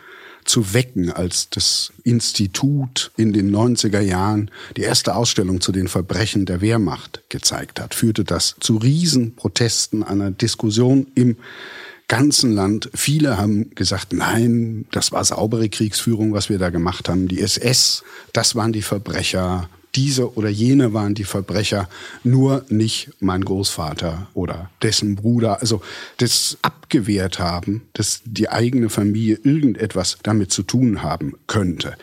[0.45, 6.45] zu wecken, als das Institut in den 90er Jahren die erste Ausstellung zu den Verbrechen
[6.45, 11.37] der Wehrmacht gezeigt hat, führte das zu Riesenprotesten, einer Diskussion im
[12.13, 12.91] ganzen Land.
[12.93, 17.27] Viele haben gesagt, nein, das war saubere Kriegsführung, was wir da gemacht haben.
[17.27, 19.67] Die SS, das waren die Verbrecher.
[19.95, 21.89] Diese oder jene waren die Verbrecher,
[22.23, 25.59] nur nicht mein Großvater oder dessen Bruder.
[25.61, 25.81] Also
[26.17, 31.95] das abgewehrt haben, dass die eigene Familie irgendetwas damit zu tun haben könnte.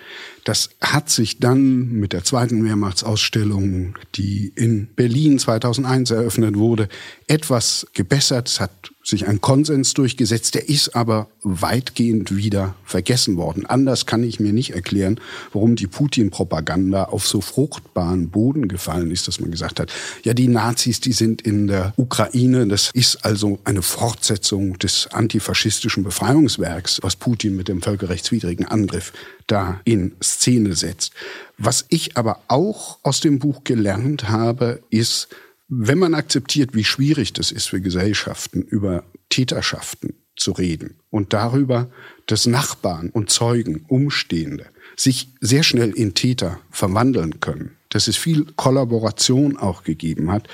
[0.44, 6.88] Das hat sich dann mit der zweiten Wehrmachtsausstellung, die in Berlin 2001 eröffnet wurde,
[7.28, 8.48] etwas gebessert.
[8.48, 13.64] Es hat sich ein Konsens durchgesetzt, der ist aber weitgehend wieder vergessen worden.
[13.64, 15.18] Anders kann ich mir nicht erklären,
[15.52, 19.90] warum die Putin-Propaganda auf so fruchtbaren Boden gefallen ist, dass man gesagt hat,
[20.22, 26.04] ja, die Nazis, die sind in der Ukraine, das ist also eine Fortsetzung des antifaschistischen
[26.04, 29.12] Befreiungswerks, was Putin mit dem völkerrechtswidrigen Angriff
[29.46, 31.12] da in Szene setzt.
[31.56, 35.28] Was ich aber auch aus dem Buch gelernt habe, ist,
[35.70, 41.90] wenn man akzeptiert, wie schwierig das ist für Gesellschaften, über Täterschaften zu reden und darüber,
[42.26, 48.46] dass Nachbarn und Zeugen, Umstehende sich sehr schnell in Täter verwandeln können, dass es viel
[48.56, 50.48] Kollaboration auch gegeben hat,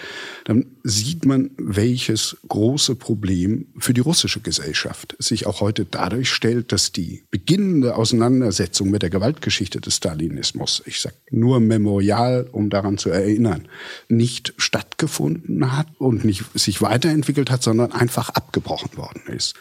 [0.44, 6.72] dann sieht man, welches große Problem für die russische Gesellschaft sich auch heute dadurch stellt,
[6.72, 12.99] dass die beginnende Auseinandersetzung mit der Gewaltgeschichte des Stalinismus, ich sage nur Memorial, um daran
[12.99, 13.68] zu erinnern,
[14.09, 19.55] nicht stattgefunden hat und nicht sich weiterentwickelt hat, sondern einfach abgebrochen worden ist.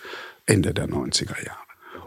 [0.45, 1.64] Ende der 90er Jahre.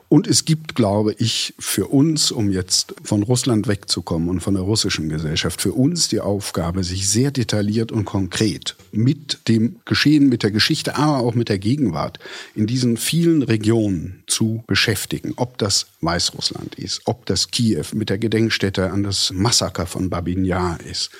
[0.08, 4.62] Und es gibt, glaube ich, für uns, um jetzt von Russland wegzukommen und von der
[4.62, 10.42] russischen Gesellschaft, für uns die Aufgabe, sich sehr detailliert und konkret mit dem Geschehen, mit
[10.42, 12.18] der Geschichte, aber auch mit der Gegenwart
[12.54, 15.34] in diesen vielen Regionen zu beschäftigen.
[15.36, 20.44] Ob das Weißrussland ist, ob das Kiew mit der Gedenkstätte an das Massaker von Babin
[20.44, 21.10] Yar ist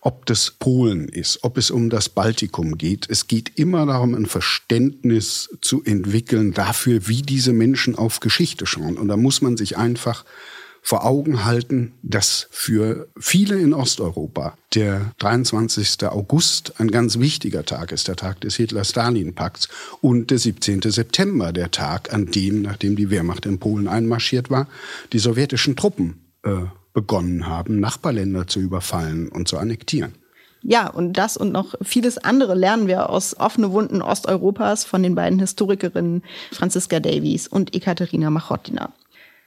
[0.00, 3.06] ob das Polen ist, ob es um das Baltikum geht.
[3.10, 8.96] Es geht immer darum, ein Verständnis zu entwickeln dafür, wie diese Menschen auf Geschichte schauen.
[8.96, 10.24] Und da muss man sich einfach
[10.88, 16.04] vor Augen halten, dass für viele in Osteuropa der 23.
[16.04, 19.68] August ein ganz wichtiger Tag ist, der Tag des Hitler-Stalin-Pakts
[20.00, 20.82] und der 17.
[20.82, 24.66] September, der Tag, an dem, nachdem die Wehrmacht in Polen einmarschiert war,
[25.12, 26.52] die sowjetischen Truppen äh,
[26.98, 30.14] begonnen haben, Nachbarländer zu überfallen und zu annektieren.
[30.62, 35.14] Ja, und das und noch vieles andere lernen wir aus offene Wunden Osteuropas von den
[35.14, 38.92] beiden Historikerinnen Franziska Davies und Ekaterina Machotina.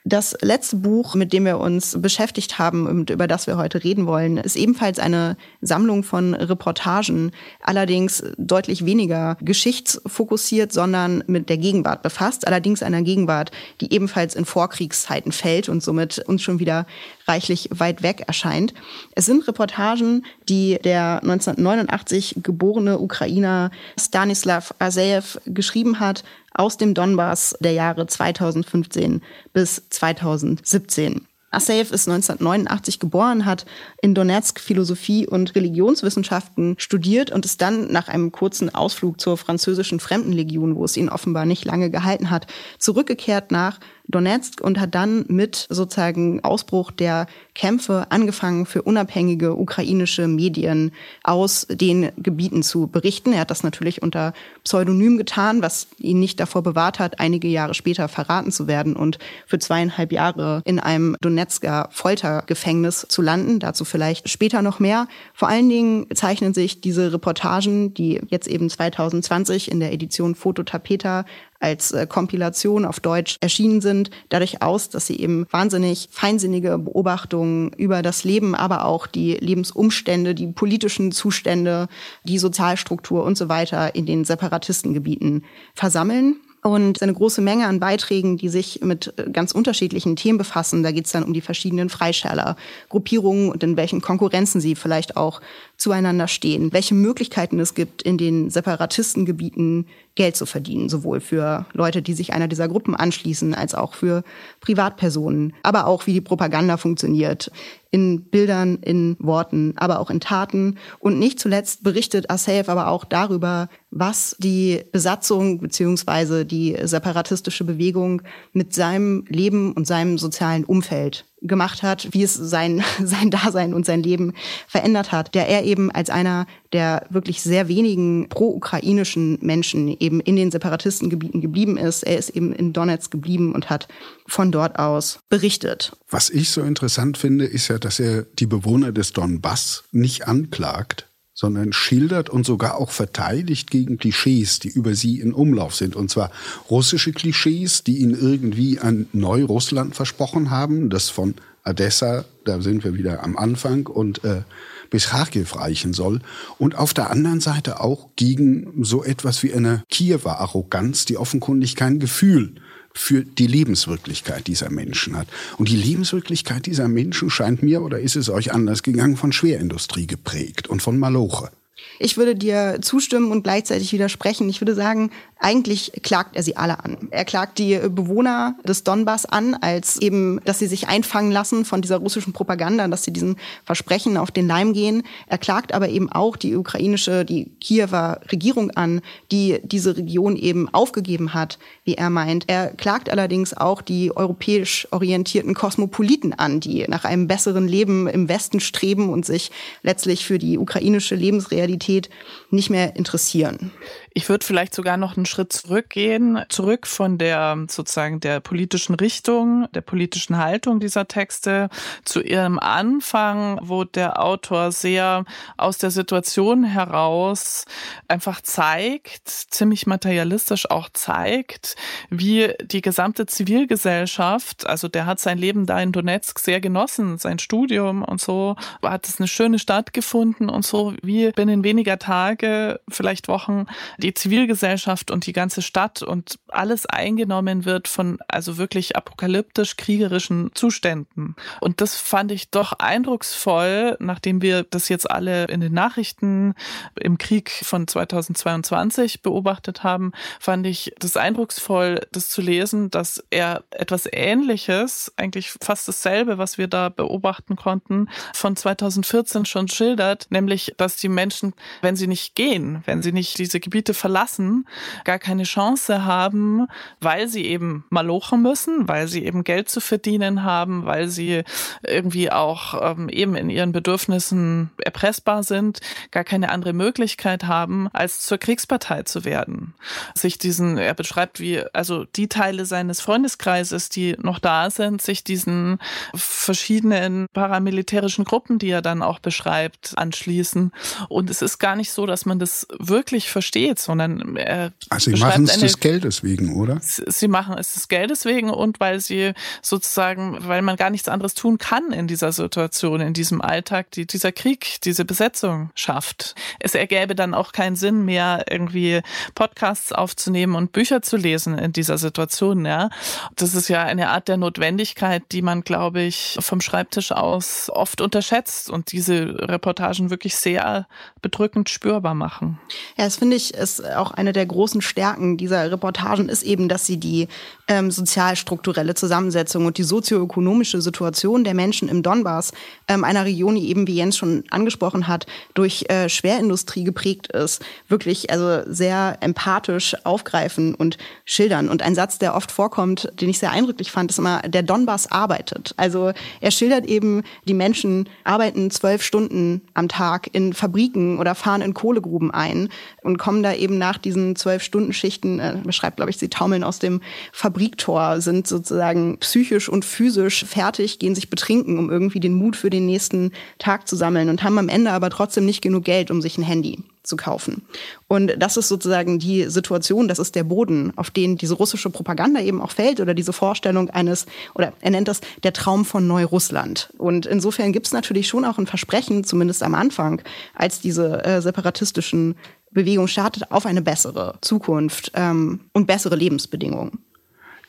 [0.03, 4.07] Das letzte Buch, mit dem wir uns beschäftigt haben und über das wir heute reden
[4.07, 12.01] wollen, ist ebenfalls eine Sammlung von Reportagen, allerdings deutlich weniger geschichtsfokussiert, sondern mit der Gegenwart
[12.01, 16.87] befasst, allerdings einer Gegenwart, die ebenfalls in Vorkriegszeiten fällt und somit uns schon wieder
[17.27, 18.73] reichlich weit weg erscheint.
[19.13, 27.55] Es sind Reportagen, die der 1989 geborene Ukrainer Stanislav Aseev geschrieben hat aus dem Donbass
[27.59, 29.21] der Jahre 2015
[29.53, 31.27] bis 2017.
[31.51, 33.65] Asayev ist 1989 geboren, hat
[34.01, 39.99] in Donetsk Philosophie und Religionswissenschaften studiert und ist dann nach einem kurzen Ausflug zur französischen
[39.99, 42.47] Fremdenlegion, wo es ihn offenbar nicht lange gehalten hat,
[42.79, 43.79] zurückgekehrt nach
[44.11, 50.91] Donetsk und hat dann mit sozusagen Ausbruch der Kämpfe angefangen, für unabhängige ukrainische Medien
[51.23, 53.33] aus den Gebieten zu berichten.
[53.33, 57.73] Er hat das natürlich unter Pseudonym getan, was ihn nicht davor bewahrt hat, einige Jahre
[57.73, 63.59] später verraten zu werden und für zweieinhalb Jahre in einem Donetsker Foltergefängnis zu landen.
[63.59, 65.07] Dazu vielleicht später noch mehr.
[65.33, 71.25] Vor allen Dingen zeichnen sich diese Reportagen, die jetzt eben 2020 in der Edition Fototapeta
[71.61, 77.71] als äh, Kompilation auf Deutsch erschienen sind, dadurch aus, dass sie eben wahnsinnig feinsinnige Beobachtungen
[77.77, 81.87] über das Leben, aber auch die Lebensumstände, die politischen Zustände,
[82.23, 88.37] die Sozialstruktur und so weiter in den Separatistengebieten versammeln und eine große Menge an Beiträgen,
[88.37, 90.83] die sich mit äh, ganz unterschiedlichen Themen befassen.
[90.83, 92.55] Da geht es dann um die verschiedenen Freischärler,
[92.89, 95.41] Gruppierungen und in welchen Konkurrenzen sie vielleicht auch
[95.81, 102.03] zueinander stehen, welche Möglichkeiten es gibt, in den Separatistengebieten Geld zu verdienen, sowohl für Leute,
[102.03, 104.23] die sich einer dieser Gruppen anschließen, als auch für
[104.59, 107.51] Privatpersonen, aber auch wie die Propaganda funktioniert,
[107.89, 110.77] in Bildern, in Worten, aber auch in Taten.
[110.99, 118.21] Und nicht zuletzt berichtet Asaev aber auch darüber, was die Besatzung beziehungsweise die separatistische Bewegung
[118.53, 123.85] mit seinem Leben und seinem sozialen Umfeld gemacht hat, wie es sein, sein Dasein und
[123.85, 124.33] sein Leben
[124.67, 130.37] verändert hat, der er eben als einer der wirklich sehr wenigen pro-ukrainischen Menschen eben in
[130.37, 132.03] den Separatistengebieten geblieben ist.
[132.03, 133.87] Er ist eben in Donetsk geblieben und hat
[134.25, 135.91] von dort aus berichtet.
[136.09, 141.10] Was ich so interessant finde, ist ja, dass er die Bewohner des Donbass nicht anklagt,
[141.33, 145.95] sondern schildert und sogar auch verteidigt gegen Klischees, die über sie in Umlauf sind.
[145.95, 146.31] Und zwar
[146.69, 152.95] russische Klischees, die ihnen irgendwie ein Neurussland versprochen haben, das von Odessa, da sind wir
[152.95, 154.41] wieder am Anfang, und äh,
[154.89, 156.19] bis Kharkiv reichen soll.
[156.57, 161.75] Und auf der anderen Seite auch gegen so etwas wie eine Kiewer Arroganz, die offenkundig
[161.75, 162.55] kein Gefühl
[162.93, 165.27] für die Lebenswirklichkeit dieser Menschen hat.
[165.57, 170.07] Und die Lebenswirklichkeit dieser Menschen scheint mir, oder ist es euch anders gegangen, von Schwerindustrie
[170.07, 171.51] geprägt und von Maloche.
[171.99, 174.49] Ich würde dir zustimmen und gleichzeitig widersprechen.
[174.49, 177.07] Ich würde sagen, eigentlich klagt er sie alle an.
[177.09, 181.81] Er klagt die Bewohner des Donbass an, als eben, dass sie sich einfangen lassen von
[181.81, 185.03] dieser russischen Propaganda, dass sie diesen Versprechen auf den Leim gehen.
[185.27, 190.69] Er klagt aber eben auch die ukrainische, die Kiewer Regierung an, die diese Region eben
[190.73, 192.45] aufgegeben hat, wie er meint.
[192.47, 198.29] Er klagt allerdings auch die europäisch orientierten Kosmopoliten an, die nach einem besseren Leben im
[198.29, 202.09] Westen streben und sich letztlich für die ukrainische Lebensrealität Lebensqualität
[202.51, 203.71] nicht mehr interessieren.
[204.13, 209.67] Ich würde vielleicht sogar noch einen Schritt zurückgehen, zurück von der sozusagen der politischen Richtung,
[209.73, 211.69] der politischen Haltung dieser Texte
[212.03, 215.23] zu ihrem Anfang, wo der Autor sehr
[215.55, 217.63] aus der Situation heraus
[218.09, 221.77] einfach zeigt, ziemlich materialistisch auch zeigt,
[222.09, 227.39] wie die gesamte Zivilgesellschaft, also der hat sein Leben da in Donetsk sehr genossen, sein
[227.39, 231.97] Studium und so, hat es eine schöne Stadt gefunden und so, wie binnen weniger
[232.41, 233.65] Tage, vielleicht Wochen,
[233.97, 240.51] die Zivilgesellschaft und die ganze Stadt und alles eingenommen wird von also wirklich apokalyptisch kriegerischen
[240.53, 241.35] Zuständen.
[241.59, 246.55] Und das fand ich doch eindrucksvoll, nachdem wir das jetzt alle in den Nachrichten
[246.99, 253.63] im Krieg von 2022 beobachtet haben, fand ich das eindrucksvoll, das zu lesen, dass er
[253.71, 260.73] etwas Ähnliches, eigentlich fast dasselbe, was wir da beobachten konnten, von 2014 schon schildert, nämlich,
[260.77, 264.65] dass die Menschen, wenn sie nicht gehen, wenn sie nicht diese Gebiete verlassen,
[265.03, 266.67] gar keine Chance haben,
[266.99, 271.43] weil sie eben malochen müssen, weil sie eben Geld zu verdienen haben, weil sie
[271.83, 278.21] irgendwie auch ähm, eben in ihren Bedürfnissen erpressbar sind, gar keine andere Möglichkeit haben, als
[278.21, 279.73] zur Kriegspartei zu werden.
[280.15, 285.23] Sich diesen, er beschreibt, wie also die Teile seines Freundeskreises, die noch da sind, sich
[285.23, 285.79] diesen
[286.15, 290.71] verschiedenen paramilitärischen Gruppen, die er dann auch beschreibt, anschließen.
[291.09, 295.21] Und es ist gar nicht so, dass man das wirklich versteht, sondern er also sie
[295.21, 296.79] machen es des Geldes wegen, oder?
[296.81, 301.33] Sie machen es des Geldes wegen und weil sie sozusagen, weil man gar nichts anderes
[301.33, 306.35] tun kann in dieser Situation, in diesem Alltag, die dieser Krieg, diese Besetzung schafft.
[306.59, 309.01] Es ergäbe dann auch keinen Sinn mehr, irgendwie
[309.35, 312.89] Podcasts aufzunehmen und Bücher zu lesen in dieser Situation, ja.
[313.35, 318.01] Das ist ja eine Art der Notwendigkeit, die man, glaube ich, vom Schreibtisch aus oft
[318.01, 320.87] unterschätzt und diese Reportagen wirklich sehr
[321.21, 322.59] bedrückend spürbar machen.
[322.97, 326.85] Ja, das finde ich ist auch eine der großen Stärken dieser Reportagen ist eben, dass
[326.85, 327.27] sie die
[327.67, 332.51] ähm, sozialstrukturelle Zusammensetzung und die sozioökonomische Situation der Menschen im Donbass,
[332.87, 337.63] ähm, einer Region, die eben, wie Jens schon angesprochen hat, durch äh, Schwerindustrie geprägt ist,
[337.87, 341.69] wirklich also sehr empathisch aufgreifen und schildern.
[341.69, 345.11] Und ein Satz, der oft vorkommt, den ich sehr eindrücklich fand, ist immer, der Donbass
[345.11, 345.73] arbeitet.
[345.77, 351.61] Also er schildert eben, die Menschen arbeiten zwölf Stunden am Tag in Fabriken oder fahren
[351.61, 352.69] in Kohlegruben ein
[353.01, 356.63] und kommen da eben nach diesen zwölf Stunden Schichten, äh, beschreibt, glaube ich, sie taumeln
[356.63, 362.33] aus dem Fabriktor, sind sozusagen psychisch und physisch fertig, gehen sich betrinken, um irgendwie den
[362.33, 365.85] Mut für den nächsten Tag zu sammeln und haben am Ende aber trotzdem nicht genug
[365.85, 367.63] Geld, um sich ein Handy zu kaufen.
[368.07, 372.41] Und das ist sozusagen die Situation, das ist der Boden, auf den diese russische Propaganda
[372.41, 376.91] eben auch fällt oder diese Vorstellung eines, oder er nennt das der Traum von Neurussland.
[376.97, 380.21] Und insofern gibt es natürlich schon auch ein Versprechen, zumindest am Anfang,
[380.53, 382.35] als diese äh, separatistischen
[382.71, 386.99] Bewegungen startet, auf eine bessere Zukunft ähm, und bessere Lebensbedingungen.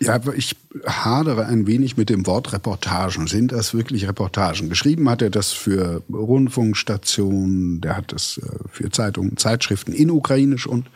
[0.03, 3.26] Ja, ich hadere ein wenig mit dem Wort Reportagen.
[3.26, 4.68] Sind das wirklich Reportagen?
[4.68, 10.66] Geschrieben hat er das für Rundfunkstationen, der hat das äh, für Zeitungen, Zeitschriften in Ukrainisch
[10.66, 10.86] und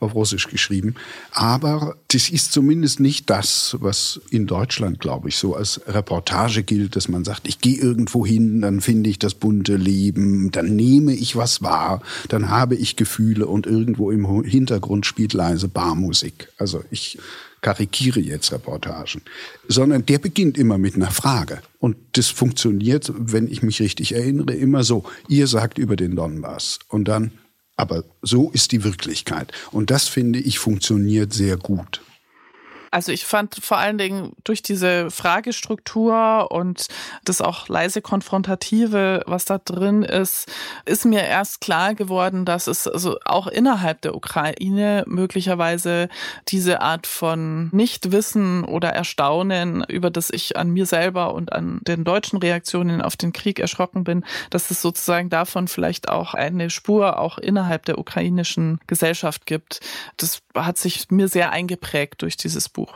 [0.00, 0.96] auf Russisch geschrieben.
[1.30, 6.96] Aber das ist zumindest nicht das, was in Deutschland, glaube ich, so als Reportage gilt,
[6.96, 11.14] dass man sagt, ich gehe irgendwo hin, dann finde ich das bunte Leben, dann nehme
[11.14, 16.48] ich was wahr, dann habe ich Gefühle und irgendwo im Hintergrund spielt leise Barmusik.
[16.58, 17.18] Also ich
[17.62, 19.22] karikiere jetzt Reportagen,
[19.68, 21.62] sondern der beginnt immer mit einer Frage.
[21.78, 25.04] Und das funktioniert, wenn ich mich richtig erinnere, immer so.
[25.28, 27.32] Ihr sagt über den Donbass und dann,
[27.76, 29.52] aber so ist die Wirklichkeit.
[29.70, 32.02] Und das finde ich funktioniert sehr gut.
[32.92, 36.88] Also ich fand vor allen Dingen durch diese Fragestruktur und
[37.24, 40.52] das auch leise Konfrontative, was da drin ist,
[40.84, 46.10] ist mir erst klar geworden, dass es also auch innerhalb der Ukraine möglicherweise
[46.48, 52.04] diese Art von Nichtwissen oder Erstaunen, über das ich an mir selber und an den
[52.04, 57.18] deutschen Reaktionen auf den Krieg erschrocken bin, dass es sozusagen davon vielleicht auch eine Spur
[57.18, 59.80] auch innerhalb der ukrainischen Gesellschaft gibt.
[60.18, 62.92] Das hat sich mir sehr eingeprägt durch dieses Buch.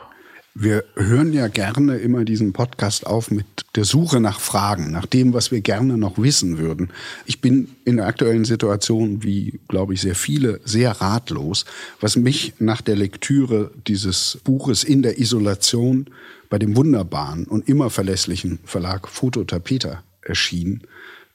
[0.59, 3.44] Wir hören ja gerne immer diesen Podcast auf mit
[3.74, 6.88] der Suche nach Fragen, nach dem, was wir gerne noch wissen würden.
[7.26, 11.66] Ich bin in der aktuellen Situation, wie glaube ich sehr viele, sehr ratlos,
[12.00, 16.07] was mich nach der Lektüre dieses Buches in der Isolation
[16.48, 20.84] bei dem wunderbaren und immer verlässlichen Verlag Fototapeta erschien.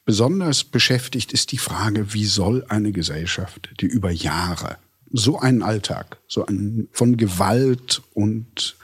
[0.03, 4.77] Besonders beschäftigt ist die Frage, wie soll eine Gesellschaft, die über Jahre
[5.13, 8.75] so einen Alltag, so einen von Gewalt und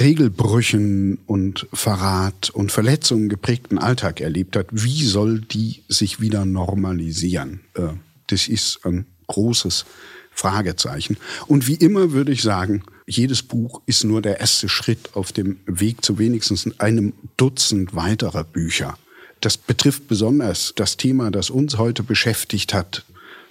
[0.00, 7.60] Regelbrüchen und Verrat und Verletzungen geprägten Alltag erlebt hat, wie soll die sich wieder normalisieren?
[7.74, 7.88] Äh,
[8.26, 9.84] das ist ein großes
[10.32, 11.16] Fragezeichen.
[11.46, 15.60] Und wie immer würde ich sagen, jedes Buch ist nur der erste Schritt auf dem
[15.66, 18.98] Weg zu wenigstens einem Dutzend weiterer Bücher.
[19.40, 23.04] Das betrifft besonders das Thema, das uns heute beschäftigt hat,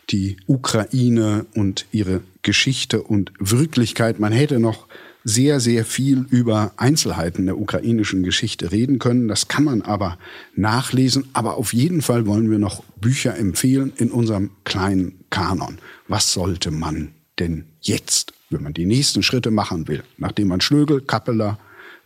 [0.09, 4.19] die Ukraine und ihre Geschichte und Wirklichkeit.
[4.19, 4.87] Man hätte noch
[5.23, 9.27] sehr, sehr viel über Einzelheiten der ukrainischen Geschichte reden können.
[9.27, 10.17] Das kann man aber
[10.55, 11.29] nachlesen.
[11.33, 15.77] Aber auf jeden Fall wollen wir noch Bücher empfehlen in unserem kleinen Kanon.
[16.07, 21.01] Was sollte man denn jetzt, wenn man die nächsten Schritte machen will, nachdem man Schlögel,
[21.01, 21.57] Kappeler,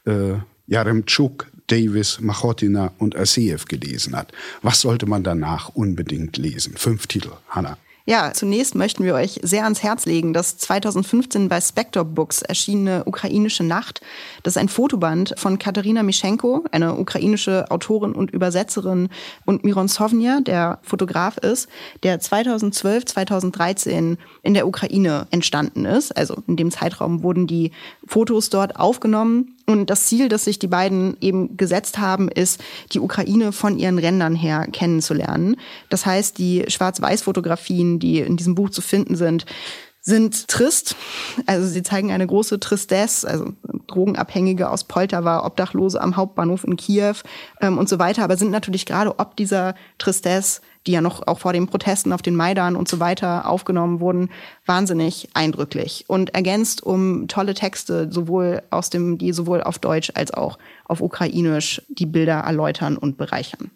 [0.05, 0.35] äh,
[0.67, 4.31] Jaremczuk, Davis, Machotina und Aseev gelesen hat,
[4.61, 6.75] was sollte man danach unbedingt lesen?
[6.77, 7.77] Fünf Titel, Hanna.
[8.09, 13.03] Ja, zunächst möchten wir euch sehr ans Herz legen, das 2015 bei Spector Books erschienene
[13.03, 13.99] Ukrainische Nacht.
[14.43, 19.09] Das ist ein Fotoband von Katerina Mischenko, eine ukrainische Autorin und Übersetzerin,
[19.43, 21.67] und Miron Sovnia, der Fotograf ist,
[22.03, 26.15] der 2012, 2013 in der Ukraine entstanden ist.
[26.15, 27.71] Also in dem Zeitraum wurden die
[28.05, 32.63] Fotos dort aufgenommen und das Ziel, das sich die beiden eben gesetzt haben, ist,
[32.93, 35.57] die Ukraine von ihren Rändern her kennenzulernen.
[35.89, 39.45] Das heißt, die Schwarz-Weiß-Fotografien, die in diesem Buch zu finden sind,
[40.07, 40.95] sind trist.
[41.45, 43.51] Also sie zeigen eine große Tristesse, also
[43.87, 47.15] Drogenabhängige aus Poltawa, Obdachlose am Hauptbahnhof in Kiew
[47.59, 51.39] ähm, und so weiter, aber sind natürlich gerade ob dieser Tristesse die ja noch auch
[51.39, 54.29] vor den Protesten auf den Maidan und so weiter aufgenommen wurden,
[54.65, 60.33] wahnsinnig eindrücklich und ergänzt um tolle Texte, sowohl aus dem, die sowohl auf Deutsch als
[60.33, 63.69] auch auf Ukrainisch die Bilder erläutern und bereichern.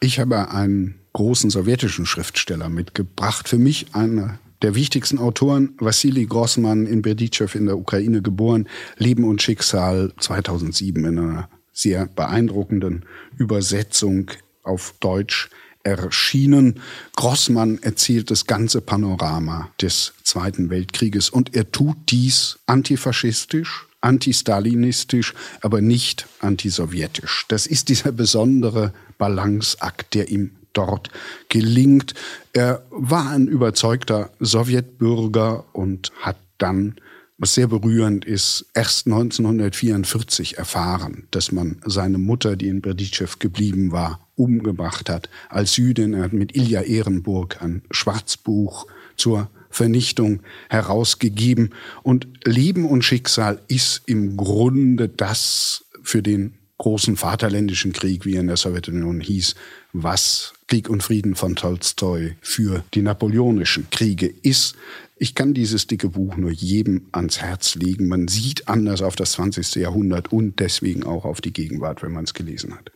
[0.00, 3.48] Ich habe einen großen sowjetischen Schriftsteller mitgebracht.
[3.48, 9.24] Für mich einer der wichtigsten Autoren, Wassili Grossmann in Berdichev in der Ukraine geboren, Leben
[9.24, 13.04] und Schicksal 2007 in einer sehr beeindruckenden
[13.36, 14.30] Übersetzung
[14.64, 15.48] auf Deutsch
[15.84, 16.80] erschienen.
[17.16, 25.80] Grossmann erzählt das ganze Panorama des Zweiten Weltkrieges und er tut dies antifaschistisch, antistalinistisch, aber
[25.80, 27.46] nicht antisowjetisch.
[27.48, 31.10] Das ist dieser besondere Balanceakt, der ihm dort
[31.48, 32.14] gelingt.
[32.52, 36.96] Er war ein überzeugter Sowjetbürger und hat dann
[37.38, 43.92] was sehr berührend ist, erst 1944 erfahren, dass man seine Mutter, die in Berdichev geblieben
[43.92, 45.30] war, umgebracht hat.
[45.48, 51.74] Als Jüdin, er hat mit Ilja Ehrenburg ein Schwarzbuch zur Vernichtung herausgegeben.
[52.02, 58.40] Und Leben und Schicksal ist im Grunde das für den großen Vaterländischen Krieg, wie er
[58.40, 59.54] in der Sowjetunion hieß,
[59.92, 64.76] was Krieg und Frieden von Tolstoi für die napoleonischen Kriege ist.
[65.16, 68.06] Ich kann dieses dicke Buch nur jedem ans Herz legen.
[68.06, 69.74] Man sieht anders auf das 20.
[69.76, 72.92] Jahrhundert und deswegen auch auf die Gegenwart, wenn man es gelesen hat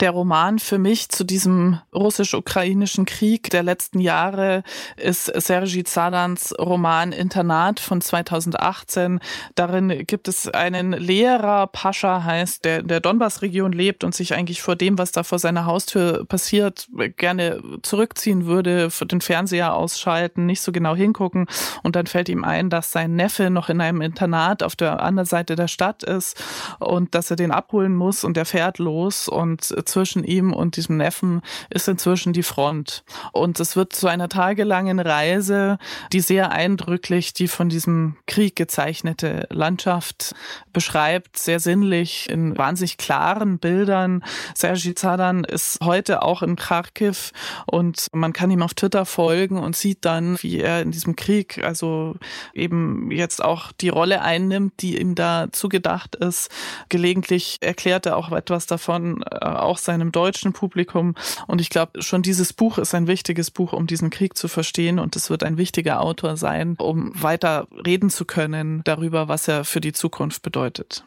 [0.00, 4.62] der Roman für mich zu diesem russisch-ukrainischen Krieg der letzten Jahre
[4.96, 9.20] ist Sergei Zadans Roman Internat von 2018.
[9.54, 14.60] Darin gibt es einen Lehrer, Pascha heißt, der in der Donbass-Region lebt und sich eigentlich
[14.60, 20.60] vor dem, was da vor seiner Haustür passiert, gerne zurückziehen würde, den Fernseher ausschalten, nicht
[20.60, 21.46] so genau hingucken.
[21.82, 25.26] Und dann fällt ihm ein, dass sein Neffe noch in einem Internat auf der anderen
[25.26, 26.42] Seite der Stadt ist
[26.80, 30.96] und dass er den abholen muss und er fährt los und zwischen ihm und diesem
[30.96, 33.04] Neffen ist inzwischen die Front.
[33.32, 35.78] Und es wird zu einer tagelangen Reise,
[36.12, 40.34] die sehr eindrücklich die von diesem Krieg gezeichnete Landschaft
[40.72, 44.22] beschreibt, sehr sinnlich, in wahnsinnig klaren Bildern.
[44.54, 47.32] Sergi Zadan ist heute auch in Kharkiv
[47.66, 51.62] und man kann ihm auf Twitter folgen und sieht dann, wie er in diesem Krieg
[51.64, 52.16] also
[52.52, 56.50] eben jetzt auch die Rolle einnimmt, die ihm da zugedacht ist.
[56.88, 61.14] Gelegentlich erklärt er auch etwas davon, äh, auch auch seinem deutschen Publikum.
[61.46, 64.98] Und ich glaube, schon dieses Buch ist ein wichtiges Buch, um diesen Krieg zu verstehen.
[64.98, 69.64] Und es wird ein wichtiger Autor sein, um weiter reden zu können darüber, was er
[69.64, 71.04] für die Zukunft bedeutet.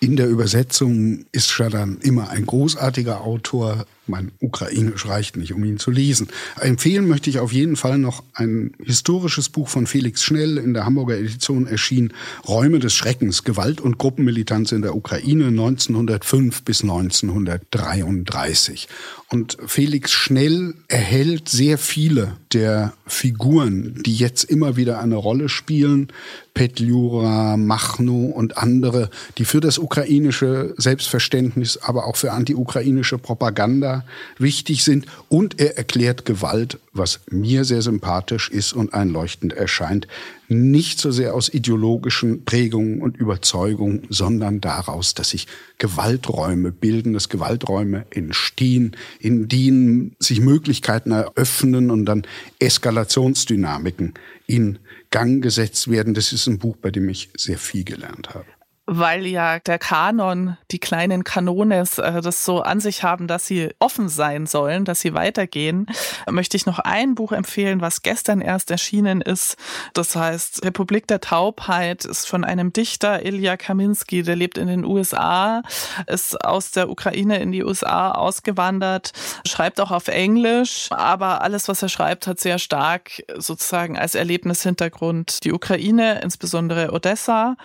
[0.00, 5.78] In der Übersetzung ist Schadan immer ein großartiger Autor, mein Ukrainisch reicht nicht, um ihn
[5.78, 6.28] zu lesen.
[6.60, 10.84] Empfehlen möchte ich auf jeden Fall noch ein historisches Buch von Felix Schnell in der
[10.84, 12.12] Hamburger Edition erschien,
[12.46, 18.88] Räume des Schreckens, Gewalt und Gruppenmilitanz in der Ukraine 1905 bis 1933.
[19.30, 26.08] Und Felix Schnell erhält sehr viele der Figuren, die jetzt immer wieder eine Rolle spielen,
[26.54, 33.93] Petliura, Machno und andere, die für das ukrainische Selbstverständnis, aber auch für anti-ukrainische Propaganda
[34.38, 35.06] wichtig sind.
[35.28, 40.08] Und er erklärt Gewalt, was mir sehr sympathisch ist und einleuchtend erscheint,
[40.48, 45.46] nicht so sehr aus ideologischen Prägungen und Überzeugungen, sondern daraus, dass sich
[45.78, 52.26] Gewalträume bilden, dass Gewalträume entstehen, in denen sich Möglichkeiten eröffnen und dann
[52.58, 54.14] Eskalationsdynamiken
[54.46, 54.78] in
[55.10, 56.14] Gang gesetzt werden.
[56.14, 58.46] Das ist ein Buch, bei dem ich sehr viel gelernt habe.
[58.86, 63.70] Weil ja der Kanon, die kleinen Kanones, äh, das so an sich haben, dass sie
[63.78, 65.86] offen sein sollen, dass sie weitergehen,
[66.30, 69.56] möchte ich noch ein Buch empfehlen, was gestern erst erschienen ist.
[69.94, 74.84] Das heißt Republik der Taubheit, ist von einem Dichter, Ilya Kaminski, der lebt in den
[74.84, 75.62] USA,
[76.06, 79.12] ist aus der Ukraine in die USA ausgewandert,
[79.46, 85.44] schreibt auch auf Englisch, aber alles, was er schreibt, hat sehr stark sozusagen als Erlebnishintergrund
[85.44, 87.56] die Ukraine, insbesondere Odessa.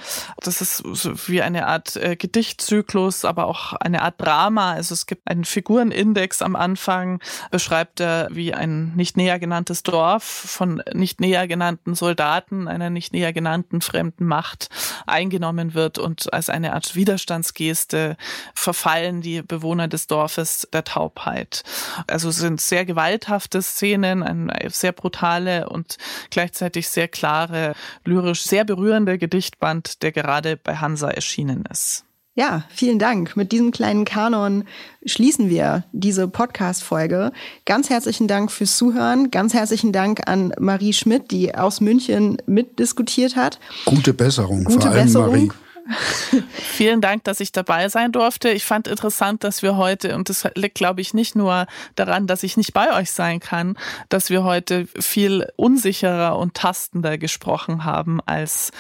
[0.42, 0.82] Das ist
[1.28, 4.74] wie eine Art äh, Gedichtzyklus, aber auch eine Art Drama.
[4.74, 10.24] Also es gibt einen Figurenindex am Anfang, beschreibt er, wie ein nicht näher genanntes Dorf
[10.24, 14.70] von nicht näher genannten Soldaten, einer nicht näher genannten fremden Macht
[15.06, 18.18] eingenommen wird und als eine Art Widerstandsgeste
[18.54, 21.64] verfallen die Bewohner des Dorfes der Taubheit.
[22.08, 25.98] Also es sind sehr gewalthafte Szenen, eine sehr brutale und
[26.30, 27.74] gleichzeitig sehr klare,
[28.06, 32.04] lyrisch sehr berührende Gedichtband, der gerade bei Hans Hansa erschienen ist.
[32.36, 33.36] Ja, vielen Dank.
[33.36, 34.64] Mit diesem kleinen Kanon
[35.06, 37.32] schließen wir diese Podcast-Folge.
[37.66, 39.32] Ganz herzlichen Dank fürs Zuhören.
[39.32, 43.60] Ganz herzlichen Dank an Marie Schmidt, die aus München mitdiskutiert hat.
[43.86, 45.48] Gute Besserung, Gute vor allem Besserung.
[45.48, 45.52] Marie.
[46.54, 48.50] Vielen Dank, dass ich dabei sein durfte.
[48.50, 52.44] Ich fand interessant, dass wir heute, und das liegt, glaube ich, nicht nur daran, dass
[52.44, 53.78] ich nicht bei euch sein kann,
[54.10, 58.72] dass wir heute viel unsicherer und tastender gesprochen haben als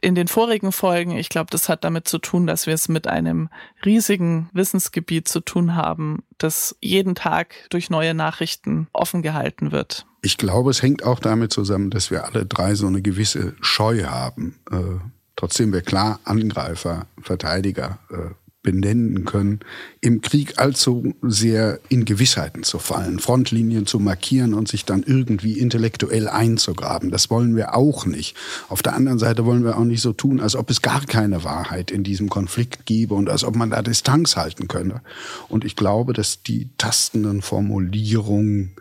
[0.00, 1.16] in den vorigen Folgen.
[1.16, 3.48] Ich glaube, das hat damit zu tun, dass wir es mit einem
[3.84, 10.06] riesigen Wissensgebiet zu tun haben, das jeden Tag durch neue Nachrichten offen gehalten wird.
[10.22, 14.04] Ich glaube, es hängt auch damit zusammen, dass wir alle drei so eine gewisse Scheu
[14.04, 14.58] haben.
[14.72, 14.98] Äh
[15.36, 18.34] trotzdem wir klar Angreifer, Verteidiger äh,
[18.66, 19.60] benennen können,
[20.00, 25.60] im Krieg allzu sehr in Gewissheiten zu fallen, Frontlinien zu markieren und sich dann irgendwie
[25.60, 27.12] intellektuell einzugraben.
[27.12, 28.36] Das wollen wir auch nicht.
[28.68, 31.44] Auf der anderen Seite wollen wir auch nicht so tun, als ob es gar keine
[31.44, 35.00] Wahrheit in diesem Konflikt gäbe und als ob man da Distanz halten könne.
[35.48, 38.74] Und ich glaube, dass die tastenden Formulierungen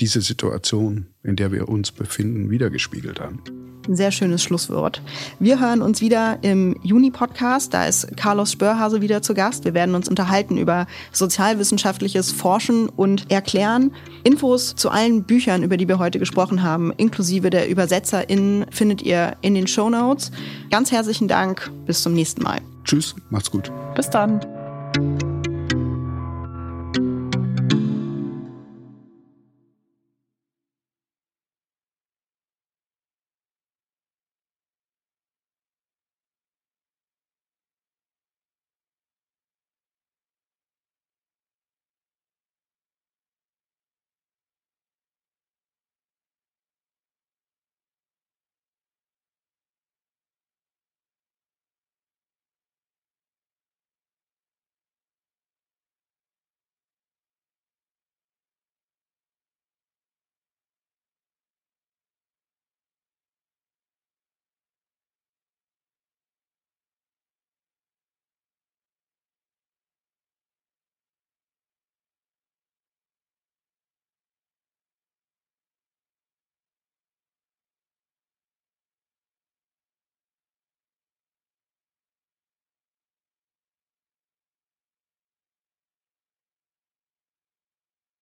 [0.00, 3.42] diese Situation, in der wir uns befinden, wiedergespiegelt haben.
[3.88, 5.00] Ein sehr schönes Schlusswort.
[5.38, 7.72] Wir hören uns wieder im Juni-Podcast.
[7.72, 9.64] Da ist Carlos Spörhase wieder zu Gast.
[9.64, 13.92] Wir werden uns unterhalten über sozialwissenschaftliches Forschen und Erklären.
[14.24, 19.36] Infos zu allen Büchern, über die wir heute gesprochen haben, inklusive der ÜbersetzerInnen, findet ihr
[19.40, 20.32] in den Show Notes.
[20.70, 21.70] Ganz herzlichen Dank.
[21.86, 22.60] Bis zum nächsten Mal.
[22.84, 23.72] Tschüss, macht's gut.
[23.94, 24.40] Bis dann.